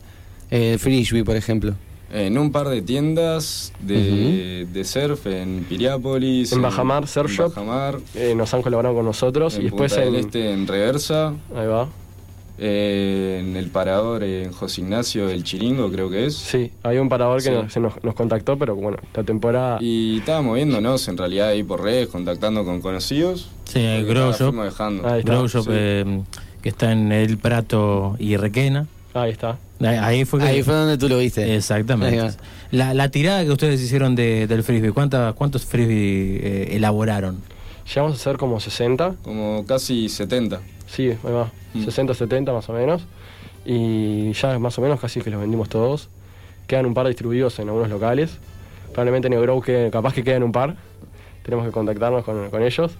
eh, 0.50 0.78
Frisbee, 0.80 1.22
por 1.22 1.36
ejemplo. 1.36 1.74
En 2.14 2.36
un 2.36 2.52
par 2.52 2.68
de 2.68 2.82
tiendas 2.82 3.72
de, 3.80 4.66
de 4.70 4.84
surf 4.84 5.26
en 5.26 5.64
Piriápolis. 5.68 6.52
En 6.52 6.60
Bajamar, 6.60 7.08
Surf 7.08 7.30
en 7.30 7.36
Shop. 7.36 7.48
Bajamar, 7.48 7.98
Eh, 8.14 8.34
nos 8.36 8.52
han 8.52 8.60
colaborado 8.60 8.94
con 8.94 9.06
nosotros 9.06 9.54
en 9.54 9.62
y 9.62 9.64
después 9.64 9.92
Punta 9.92 10.06
en, 10.06 10.12
del 10.12 10.24
Este, 10.26 10.52
en 10.52 10.66
Reversa. 10.66 11.34
Ahí 11.56 11.66
va. 11.66 11.88
eh, 12.58 13.38
en 13.42 13.56
el 13.56 13.68
parador 13.70 14.22
en 14.24 14.52
José 14.52 14.82
Ignacio 14.82 15.26
del 15.26 15.42
Chiringo, 15.42 15.90
creo 15.90 16.10
que 16.10 16.26
es. 16.26 16.36
Sí, 16.36 16.70
hay 16.82 16.98
un 16.98 17.08
parador 17.08 17.42
que 17.42 17.50
nos, 17.50 17.72
se 17.72 17.80
nos, 17.80 17.94
nos 18.04 18.14
contactó, 18.14 18.58
pero 18.58 18.74
bueno, 18.76 18.98
esta 19.02 19.24
temporada. 19.24 19.78
Y 19.80 20.18
estábamos 20.18 20.50
moviéndonos 20.50 21.08
en 21.08 21.16
realidad 21.16 21.48
ahí 21.48 21.62
por 21.62 21.82
redes, 21.82 22.08
contactando 22.08 22.62
con 22.64 22.80
conocidos. 22.82 23.48
Sí, 23.64 23.80
el 23.80 24.04
Grow 24.04 24.26
nada, 24.26 24.32
Shop. 24.36 24.48
fuimos 24.50 24.64
dejando. 24.66 25.08
Ahí 25.08 25.20
está, 25.20 25.32
Grow 25.32 25.48
Shop, 25.48 25.64
sí. 25.64 25.70
eh, 25.72 26.22
que 26.60 26.68
está 26.68 26.92
en 26.92 27.10
El 27.10 27.38
Prato 27.38 28.16
y 28.18 28.36
Requena. 28.36 28.86
Ahí 29.14 29.30
está. 29.30 29.58
Ahí- 29.88 30.24
fue 30.24 30.40
que- 30.40 30.46
Ahí 30.46 30.62
fue 30.62 30.74
donde 30.74 30.98
tú 30.98 31.08
lo 31.08 31.18
viste. 31.18 31.54
Exactamente. 31.56 32.36
La, 32.70 32.94
la 32.94 33.08
tirada 33.10 33.44
que 33.44 33.50
ustedes 33.50 33.80
hicieron 33.80 34.14
de- 34.14 34.46
del 34.46 34.62
frisbee, 34.62 34.92
¿cuánta- 34.92 35.32
¿cuántos 35.34 35.64
frisbee 35.66 36.40
eh, 36.42 36.76
elaboraron? 36.76 37.40
Llegamos 37.86 38.14
a 38.14 38.22
ser 38.22 38.36
como 38.36 38.60
60. 38.60 39.14
Como 39.22 39.64
casi 39.66 40.08
70. 40.08 40.60
Sí, 40.86 41.08
ahí 41.08 41.32
va. 41.32 41.50
Mm. 41.74 41.84
60, 41.84 42.14
70 42.14 42.52
más 42.52 42.68
o 42.68 42.72
menos. 42.72 43.02
Y 43.64 44.32
ya 44.32 44.58
más 44.58 44.78
o 44.78 44.82
menos 44.82 45.00
casi 45.00 45.20
que 45.20 45.30
los 45.30 45.40
vendimos 45.40 45.68
todos. 45.68 46.08
Quedan 46.66 46.86
un 46.86 46.94
par 46.94 47.06
distribuidos 47.08 47.58
en 47.58 47.68
algunos 47.68 47.88
locales. 47.90 48.38
Probablemente 48.92 49.28
en 49.28 49.34
Eurow 49.34 49.60
que 49.60 49.88
capaz 49.92 50.14
que 50.14 50.22
quedan 50.24 50.42
un 50.42 50.52
par. 50.52 50.76
Tenemos 51.44 51.66
que 51.66 51.72
contactarnos 51.72 52.24
con, 52.24 52.50
con 52.50 52.62
ellos. 52.62 52.92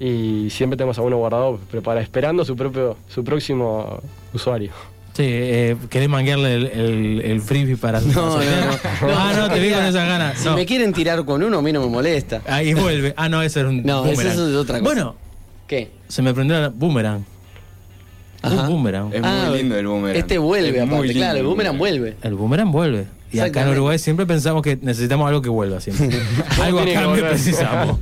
Y 0.00 0.48
siempre 0.50 0.76
tenemos 0.76 0.98
a 0.98 1.02
uno 1.02 1.16
guardado 1.18 1.58
prepara, 1.70 2.00
esperando 2.00 2.44
su 2.44 2.56
propio 2.56 2.96
su 3.08 3.22
próximo 3.22 4.00
usuario. 4.34 4.72
Sí, 5.14 5.24
eh, 5.26 5.76
¿querés 5.90 6.08
manguearle 6.08 6.54
el, 6.54 6.66
el, 6.68 7.20
el 7.22 7.40
frisbee 7.42 7.76
para 7.76 8.00
No, 8.00 8.12
no, 8.12 8.36
no. 8.38 8.42
Ah, 9.14 9.34
no, 9.36 9.50
te 9.50 9.60
vi 9.60 9.70
con 9.70 9.84
esas 9.84 10.08
ganas. 10.08 10.38
Si 10.38 10.46
No. 10.46 10.54
me 10.56 10.64
quieren 10.64 10.92
tirar 10.94 11.22
con 11.26 11.42
uno, 11.42 11.58
a 11.58 11.62
mí 11.62 11.70
no 11.70 11.80
me 11.82 11.88
molesta. 11.88 12.40
Ahí 12.46 12.72
vuelve. 12.72 13.12
Ah, 13.16 13.28
no, 13.28 13.42
ese 13.42 13.60
era 13.60 13.68
un 13.68 13.82
No, 13.82 14.04
ese- 14.06 14.12
boomerang. 14.14 14.32
eso 14.32 14.48
es 14.48 14.54
otra 14.56 14.78
cosa. 14.80 14.88
Bueno, 14.94 15.16
¿Qué? 15.66 15.90
se 16.08 16.22
me 16.22 16.32
prendió 16.32 16.56
el 16.64 16.70
boomerang. 16.70 17.24
Ajá. 18.40 18.62
Un 18.62 18.68
boomerang. 18.68 19.12
Es 19.12 19.20
Ah, 19.22 19.46
muy 19.50 19.58
lindo 19.58 19.76
el 19.78 19.86
boomerang. 19.86 20.16
Este 20.18 20.38
vuelve, 20.38 20.78
Es 20.80 20.86
muy 20.86 20.96
aparte, 20.96 21.12
claro, 21.12 21.38
el 21.38 21.44
boomerang 21.46 21.78
vuelve. 21.78 22.16
El 22.22 22.34
boomerang 22.34 22.72
vuelve. 22.72 23.06
Y 23.32 23.40
acá 23.40 23.62
en. 23.62 23.68
Uruguay 23.70 23.98
siempre 23.98 24.26
pensamos 24.26 24.62
que 24.62 24.78
necesitamos 24.80 25.26
algo 25.26 25.42
que 25.42 25.48
vuelva 25.48 25.80
siempre. 25.80 26.20
algo 26.62 26.80
a 26.80 26.84
cambio 26.84 27.28
precisamos. 27.28 27.98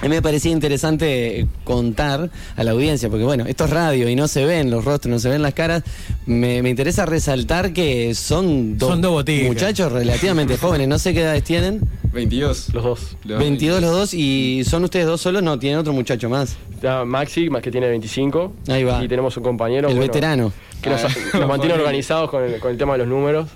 A 0.00 0.02
mí 0.04 0.08
me 0.08 0.22
parecía 0.22 0.50
interesante 0.50 1.46
contar 1.64 2.30
a 2.56 2.64
la 2.64 2.70
audiencia, 2.70 3.08
porque 3.08 3.24
bueno, 3.24 3.44
esto 3.46 3.64
es 3.64 3.70
radio 3.70 4.08
y 4.08 4.16
no 4.16 4.28
se 4.28 4.44
ven 4.44 4.70
los 4.70 4.84
rostros, 4.84 5.10
no 5.10 5.18
se 5.18 5.28
ven 5.28 5.42
las 5.42 5.54
caras. 5.54 5.82
Me, 6.26 6.62
me 6.62 6.70
interesa 6.70 7.06
resaltar 7.06 7.72
que 7.72 8.14
son 8.14 8.78
dos, 8.78 8.90
Son 8.90 9.00
dos 9.00 9.24
muchachos 9.46 9.92
relativamente 9.92 10.56
jóvenes, 10.56 10.88
no 10.88 10.98
sé 10.98 11.12
qué 11.14 11.22
edades 11.22 11.44
tienen. 11.44 11.80
22. 12.12 12.74
Los 12.74 12.84
dos. 12.84 13.16
Los 13.24 13.38
22 13.38 13.80
los 13.80 13.90
dos 13.90 14.14
y 14.14 14.64
son 14.64 14.84
ustedes 14.84 15.06
dos 15.06 15.20
solos, 15.20 15.42
no, 15.42 15.58
tienen 15.58 15.78
otro 15.78 15.92
muchacho 15.92 16.28
más. 16.28 16.56
Está 16.74 17.04
Maxi, 17.04 17.48
más 17.48 17.62
que 17.62 17.70
tiene 17.70 17.88
25. 17.88 18.52
Ahí 18.68 18.84
va. 18.84 19.02
Y 19.02 19.08
tenemos 19.08 19.36
un 19.36 19.42
compañero. 19.42 19.88
el 19.88 19.94
bueno, 19.94 20.12
veterano. 20.12 20.52
Que 20.82 20.90
nos, 20.90 21.04
Ah, 21.04 21.08
nos 21.38 21.48
mantiene 21.48 21.74
organizados 21.74 22.28
con 22.28 22.42
el, 22.42 22.58
con 22.58 22.70
el 22.72 22.76
tema 22.78 22.92
de 22.92 22.98
los 22.98 23.08
números, 23.08 23.48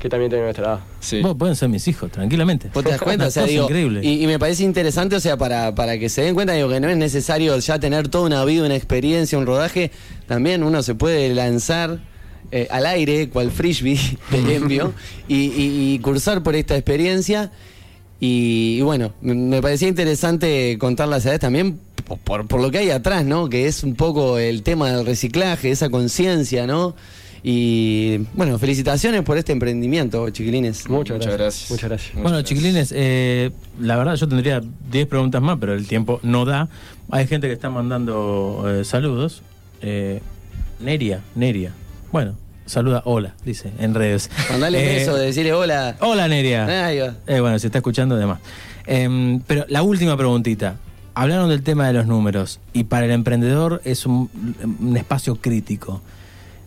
que 0.00 0.08
también 0.08 0.30
tiene 0.30 0.44
nuestra 0.44 0.64
edad. 0.64 0.80
Sí. 1.00 1.20
Vos 1.20 1.34
pueden 1.36 1.56
ser 1.56 1.68
mis 1.68 1.86
hijos, 1.88 2.10
tranquilamente. 2.10 2.70
¿Vos 2.72 2.84
te 2.84 2.90
das 2.90 3.00
cuenta? 3.00 3.26
O 3.26 3.30
sea, 3.30 3.42
cosa 3.44 3.50
digo, 3.52 3.64
increíble. 3.64 4.00
Y, 4.04 4.22
y 4.22 4.26
me 4.26 4.38
parece 4.38 4.62
interesante, 4.64 5.16
o 5.16 5.20
sea, 5.20 5.36
para, 5.36 5.74
para 5.74 5.98
que 5.98 6.08
se 6.08 6.22
den 6.22 6.34
cuenta, 6.34 6.52
digo, 6.52 6.68
que 6.68 6.78
no 6.80 6.88
es 6.88 6.96
necesario 6.96 7.58
ya 7.58 7.78
tener 7.80 8.08
toda 8.08 8.26
una 8.26 8.44
vida, 8.44 8.64
una 8.64 8.76
experiencia, 8.76 9.36
un 9.38 9.46
rodaje. 9.46 9.90
También 10.26 10.62
uno 10.62 10.82
se 10.82 10.94
puede 10.94 11.34
lanzar 11.34 11.98
eh, 12.52 12.68
al 12.70 12.86
aire, 12.86 13.28
cual 13.28 13.50
frisbee 13.50 13.98
de 14.30 14.54
envio, 14.56 14.92
y, 15.26 15.36
y- 15.36 15.94
y 15.94 15.98
cursar 15.98 16.42
por 16.42 16.54
esta 16.54 16.76
experiencia. 16.76 17.50
Y, 18.20 18.76
y 18.78 18.82
bueno, 18.82 19.12
me- 19.20 19.60
parecía 19.62 19.88
interesante 19.88 20.76
contar 20.78 21.08
las 21.08 21.24
edades 21.24 21.40
también 21.40 21.78
por- 22.24 22.46
por 22.48 22.60
lo 22.60 22.70
que 22.70 22.78
hay 22.78 22.90
atrás, 22.90 23.24
¿no? 23.24 23.48
Que 23.48 23.66
es 23.66 23.82
un 23.84 23.94
poco 23.94 24.38
el 24.38 24.62
tema 24.62 24.90
del 24.92 25.04
reciclaje, 25.06 25.70
esa 25.70 25.90
conciencia, 25.90 26.66
¿no? 26.66 26.96
Y 27.42 28.18
bueno, 28.34 28.58
felicitaciones 28.58 29.22
por 29.22 29.38
este 29.38 29.52
emprendimiento, 29.52 30.28
chiquilines. 30.30 30.88
Muchas, 30.88 31.18
Muchas 31.18 31.32
gracias. 31.36 31.38
gracias. 31.38 31.70
Muchas 31.70 31.88
gracias. 31.90 32.14
Muchas 32.14 32.22
Bueno, 32.22 32.38
gracias. 32.38 32.48
chiquilines, 32.48 32.92
eh, 32.96 33.50
la 33.80 33.96
verdad 33.96 34.14
yo 34.16 34.28
tendría 34.28 34.60
10 34.90 35.06
preguntas 35.06 35.40
más, 35.42 35.58
pero 35.60 35.74
el 35.74 35.86
tiempo 35.86 36.20
no 36.22 36.44
da. 36.44 36.68
Hay 37.10 37.26
gente 37.26 37.46
que 37.46 37.52
está 37.52 37.70
mandando 37.70 38.64
eh, 38.68 38.84
saludos. 38.84 39.42
Eh, 39.82 40.20
Neria, 40.80 41.20
Neria. 41.34 41.72
Bueno, 42.12 42.34
saluda, 42.66 43.02
hola, 43.04 43.34
dice 43.44 43.72
en 43.78 43.94
redes. 43.94 44.30
Mandale 44.50 44.78
Eh, 44.80 44.98
beso 45.00 45.14
de 45.16 45.26
decirle 45.26 45.52
hola. 45.52 45.96
Hola, 46.00 46.28
Neria. 46.28 46.86
Ahí 46.86 46.98
va. 46.98 47.14
Eh, 47.26 47.40
bueno, 47.40 47.58
se 47.58 47.66
está 47.68 47.78
escuchando 47.78 48.14
además. 48.16 48.40
Em, 48.86 49.40
pero 49.46 49.64
la 49.68 49.82
última 49.82 50.16
preguntita. 50.16 50.76
Hablaron 51.14 51.48
del 51.48 51.64
tema 51.64 51.88
de 51.88 51.94
los 51.94 52.06
números 52.06 52.60
y 52.72 52.84
para 52.84 53.04
el 53.06 53.10
emprendedor 53.10 53.80
es 53.84 54.06
un, 54.06 54.30
un 54.80 54.96
espacio 54.96 55.34
crítico. 55.36 56.00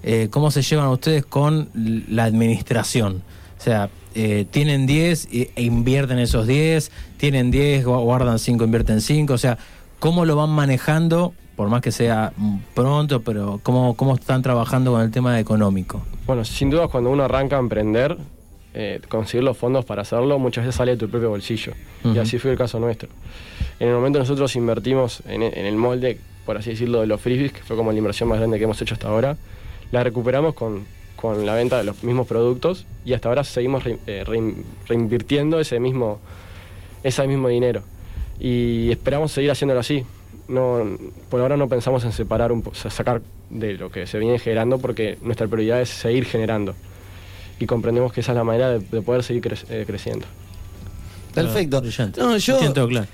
Eh, 0.03 0.27
¿Cómo 0.31 0.51
se 0.51 0.61
llevan 0.61 0.87
ustedes 0.87 1.25
con 1.25 1.69
la 1.73 2.23
administración? 2.25 3.21
O 3.59 3.63
sea, 3.63 3.89
eh, 4.15 4.45
tienen 4.49 4.85
10 4.87 5.27
e, 5.31 5.51
invierten 5.57 6.19
esos 6.19 6.47
10, 6.47 6.91
tienen 7.17 7.51
10, 7.51 7.85
gu- 7.85 8.03
guardan 8.03 8.39
5, 8.39 8.63
invierten 8.63 9.01
5. 9.01 9.33
O 9.33 9.37
sea, 9.37 9.57
¿cómo 9.99 10.25
lo 10.25 10.35
van 10.35 10.49
manejando? 10.49 11.33
Por 11.55 11.69
más 11.69 11.81
que 11.81 11.91
sea 11.91 12.33
mm, 12.35 12.57
pronto, 12.73 13.21
pero 13.21 13.59
¿cómo, 13.61 13.95
cómo 13.95 14.15
están 14.15 14.41
trabajando 14.41 14.91
con 14.93 15.01
el 15.01 15.11
tema 15.11 15.39
económico? 15.39 16.01
Bueno, 16.25 16.43
sin 16.43 16.69
duda 16.71 16.87
cuando 16.87 17.11
uno 17.11 17.23
arranca 17.23 17.57
a 17.57 17.59
emprender, 17.59 18.17
eh, 18.73 18.99
conseguir 19.09 19.43
los 19.43 19.57
fondos 19.57 19.85
para 19.85 20.01
hacerlo 20.01 20.39
muchas 20.39 20.65
veces 20.65 20.77
sale 20.77 20.93
de 20.93 20.97
tu 20.97 21.09
propio 21.09 21.29
bolsillo. 21.29 21.73
Y 22.03 22.17
así 22.17 22.39
fue 22.39 22.51
el 22.51 22.57
caso 22.57 22.79
nuestro. 22.79 23.09
En 23.79 23.89
el 23.89 23.93
momento 23.93 24.17
nosotros 24.17 24.55
invertimos 24.55 25.21
en, 25.27 25.43
en 25.43 25.65
el 25.65 25.75
molde, 25.75 26.19
por 26.45 26.57
así 26.57 26.71
decirlo, 26.71 27.01
de 27.01 27.07
los 27.07 27.21
frisbees, 27.21 27.51
que 27.51 27.61
fue 27.61 27.75
como 27.77 27.91
la 27.91 27.97
inversión 27.99 28.27
más 28.29 28.39
grande 28.39 28.57
que 28.57 28.63
hemos 28.63 28.81
hecho 28.81 28.95
hasta 28.95 29.07
ahora, 29.09 29.37
la 29.91 30.03
recuperamos 30.03 30.53
con, 30.53 30.85
con 31.15 31.45
la 31.45 31.53
venta 31.55 31.77
de 31.77 31.83
los 31.83 32.03
mismos 32.03 32.27
productos 32.27 32.85
y 33.05 33.13
hasta 33.13 33.29
ahora 33.29 33.43
seguimos 33.43 33.83
re- 33.83 33.99
eh, 34.07 34.23
rein- 34.25 34.63
reinvirtiendo 34.87 35.59
ese 35.59 35.79
mismo, 35.79 36.19
ese 37.03 37.27
mismo 37.27 37.47
dinero. 37.47 37.83
Y 38.39 38.89
esperamos 38.91 39.31
seguir 39.31 39.51
haciéndolo 39.51 39.79
así. 39.81 40.03
No, 40.47 40.79
por 41.29 41.39
ahora 41.41 41.55
no 41.57 41.69
pensamos 41.69 42.03
en 42.03 42.11
separar 42.11 42.51
un 42.51 42.63
sacar 42.73 43.21
de 43.49 43.73
lo 43.73 43.89
que 43.91 44.07
se 44.07 44.17
viene 44.19 44.39
generando 44.39 44.79
porque 44.79 45.17
nuestra 45.21 45.47
prioridad 45.47 45.81
es 45.81 45.89
seguir 45.89 46.25
generando. 46.25 46.73
Y 47.59 47.65
comprendemos 47.67 48.11
que 48.11 48.21
esa 48.21 48.31
es 48.31 48.37
la 48.37 48.43
manera 48.43 48.69
de, 48.71 48.79
de 48.79 49.01
poder 49.01 49.23
seguir 49.23 49.43
cre- 49.43 49.65
eh, 49.69 49.83
creciendo. 49.85 50.25
Perfecto. 51.33 51.79
Brillante. 51.81 52.19
No, 52.19 52.35
yo, 52.37 52.59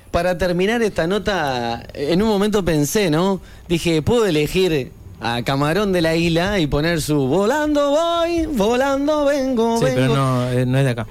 para 0.09 0.37
terminar 0.37 0.81
esta 0.81 1.05
nota, 1.05 1.85
en 1.93 2.21
un 2.23 2.27
momento 2.29 2.63
pensé, 2.65 3.11
¿no? 3.11 3.39
Dije, 3.67 4.01
puedo 4.01 4.25
elegir 4.25 4.91
a 5.19 5.41
Camarón 5.43 5.91
de 5.93 6.01
la 6.01 6.15
Isla 6.15 6.59
y 6.59 6.67
poner 6.67 7.01
su 7.01 7.15
Volando 7.27 7.89
voy, 7.91 8.45
volando 8.47 9.25
vengo, 9.25 9.77
Sí, 9.79 9.85
vengo. 9.85 9.95
pero 9.99 10.15
no, 10.15 10.49
eh, 10.51 10.65
no 10.65 10.77
es 10.77 10.83
de 10.85 10.91
acá. 10.91 11.07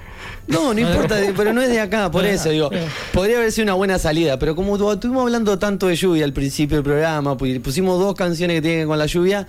No, 0.47 0.73
no 0.73 0.81
importa, 0.89 1.17
pero 1.37 1.53
no 1.53 1.61
es 1.61 1.69
de 1.71 1.81
acá, 1.81 2.11
por 2.11 2.25
eso 2.25 2.51
digo. 2.51 2.71
Podría 3.13 3.39
haber 3.39 3.51
sido 3.51 3.65
una 3.65 3.75
buena 3.75 3.99
salida, 3.99 4.39
pero 4.39 4.55
como 4.55 4.79
tu- 4.79 4.93
estuvimos 4.93 5.23
hablando 5.23 5.59
tanto 5.59 5.89
de 5.89 5.97
lluvia 5.97 6.25
al 6.25 6.33
principio 6.33 6.77
del 6.77 6.85
programa, 6.85 7.37
pu- 7.37 7.61
pusimos 7.61 7.99
dos 7.99 8.15
canciones 8.15 8.57
que 8.57 8.63
tienen 8.63 8.77
que 8.77 8.81
ver 8.83 8.89
con 8.89 8.99
la 8.99 9.07
lluvia, 9.07 9.49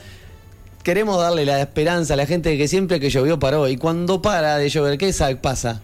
queremos 0.82 1.20
darle 1.20 1.46
la 1.46 1.60
esperanza 1.62 2.15
a 2.15 2.17
la 2.17 2.26
gente 2.26 2.50
de 2.50 2.58
que 2.58 2.67
siempre 2.67 3.00
que 3.00 3.10
llovió 3.12 3.38
paró. 3.38 3.67
Y 3.67 3.78
cuando 3.78 4.22
para 4.24 4.58
de 4.58 4.70
llover, 4.70 4.98
¿qué 4.98 5.13
sa- 5.13 5.36
pasa? 5.39 5.82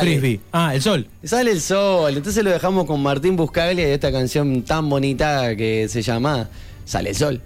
Frisbee. 0.00 0.40
Ah, 0.52 0.74
el 0.74 0.80
sol. 0.82 1.08
Sale 1.24 1.50
el 1.50 1.60
sol, 1.60 2.16
entonces 2.16 2.42
lo 2.44 2.50
dejamos 2.50 2.86
con 2.86 3.02
Martín 3.02 3.36
Buscaglia 3.36 3.88
y 3.88 3.92
esta 3.92 4.12
canción 4.12 4.62
tan 4.62 4.88
bonita 4.88 5.54
que 5.56 5.86
se 5.88 6.02
llama 6.02 6.48
Sale 6.90 7.10
el 7.10 7.14
sol. 7.14 7.40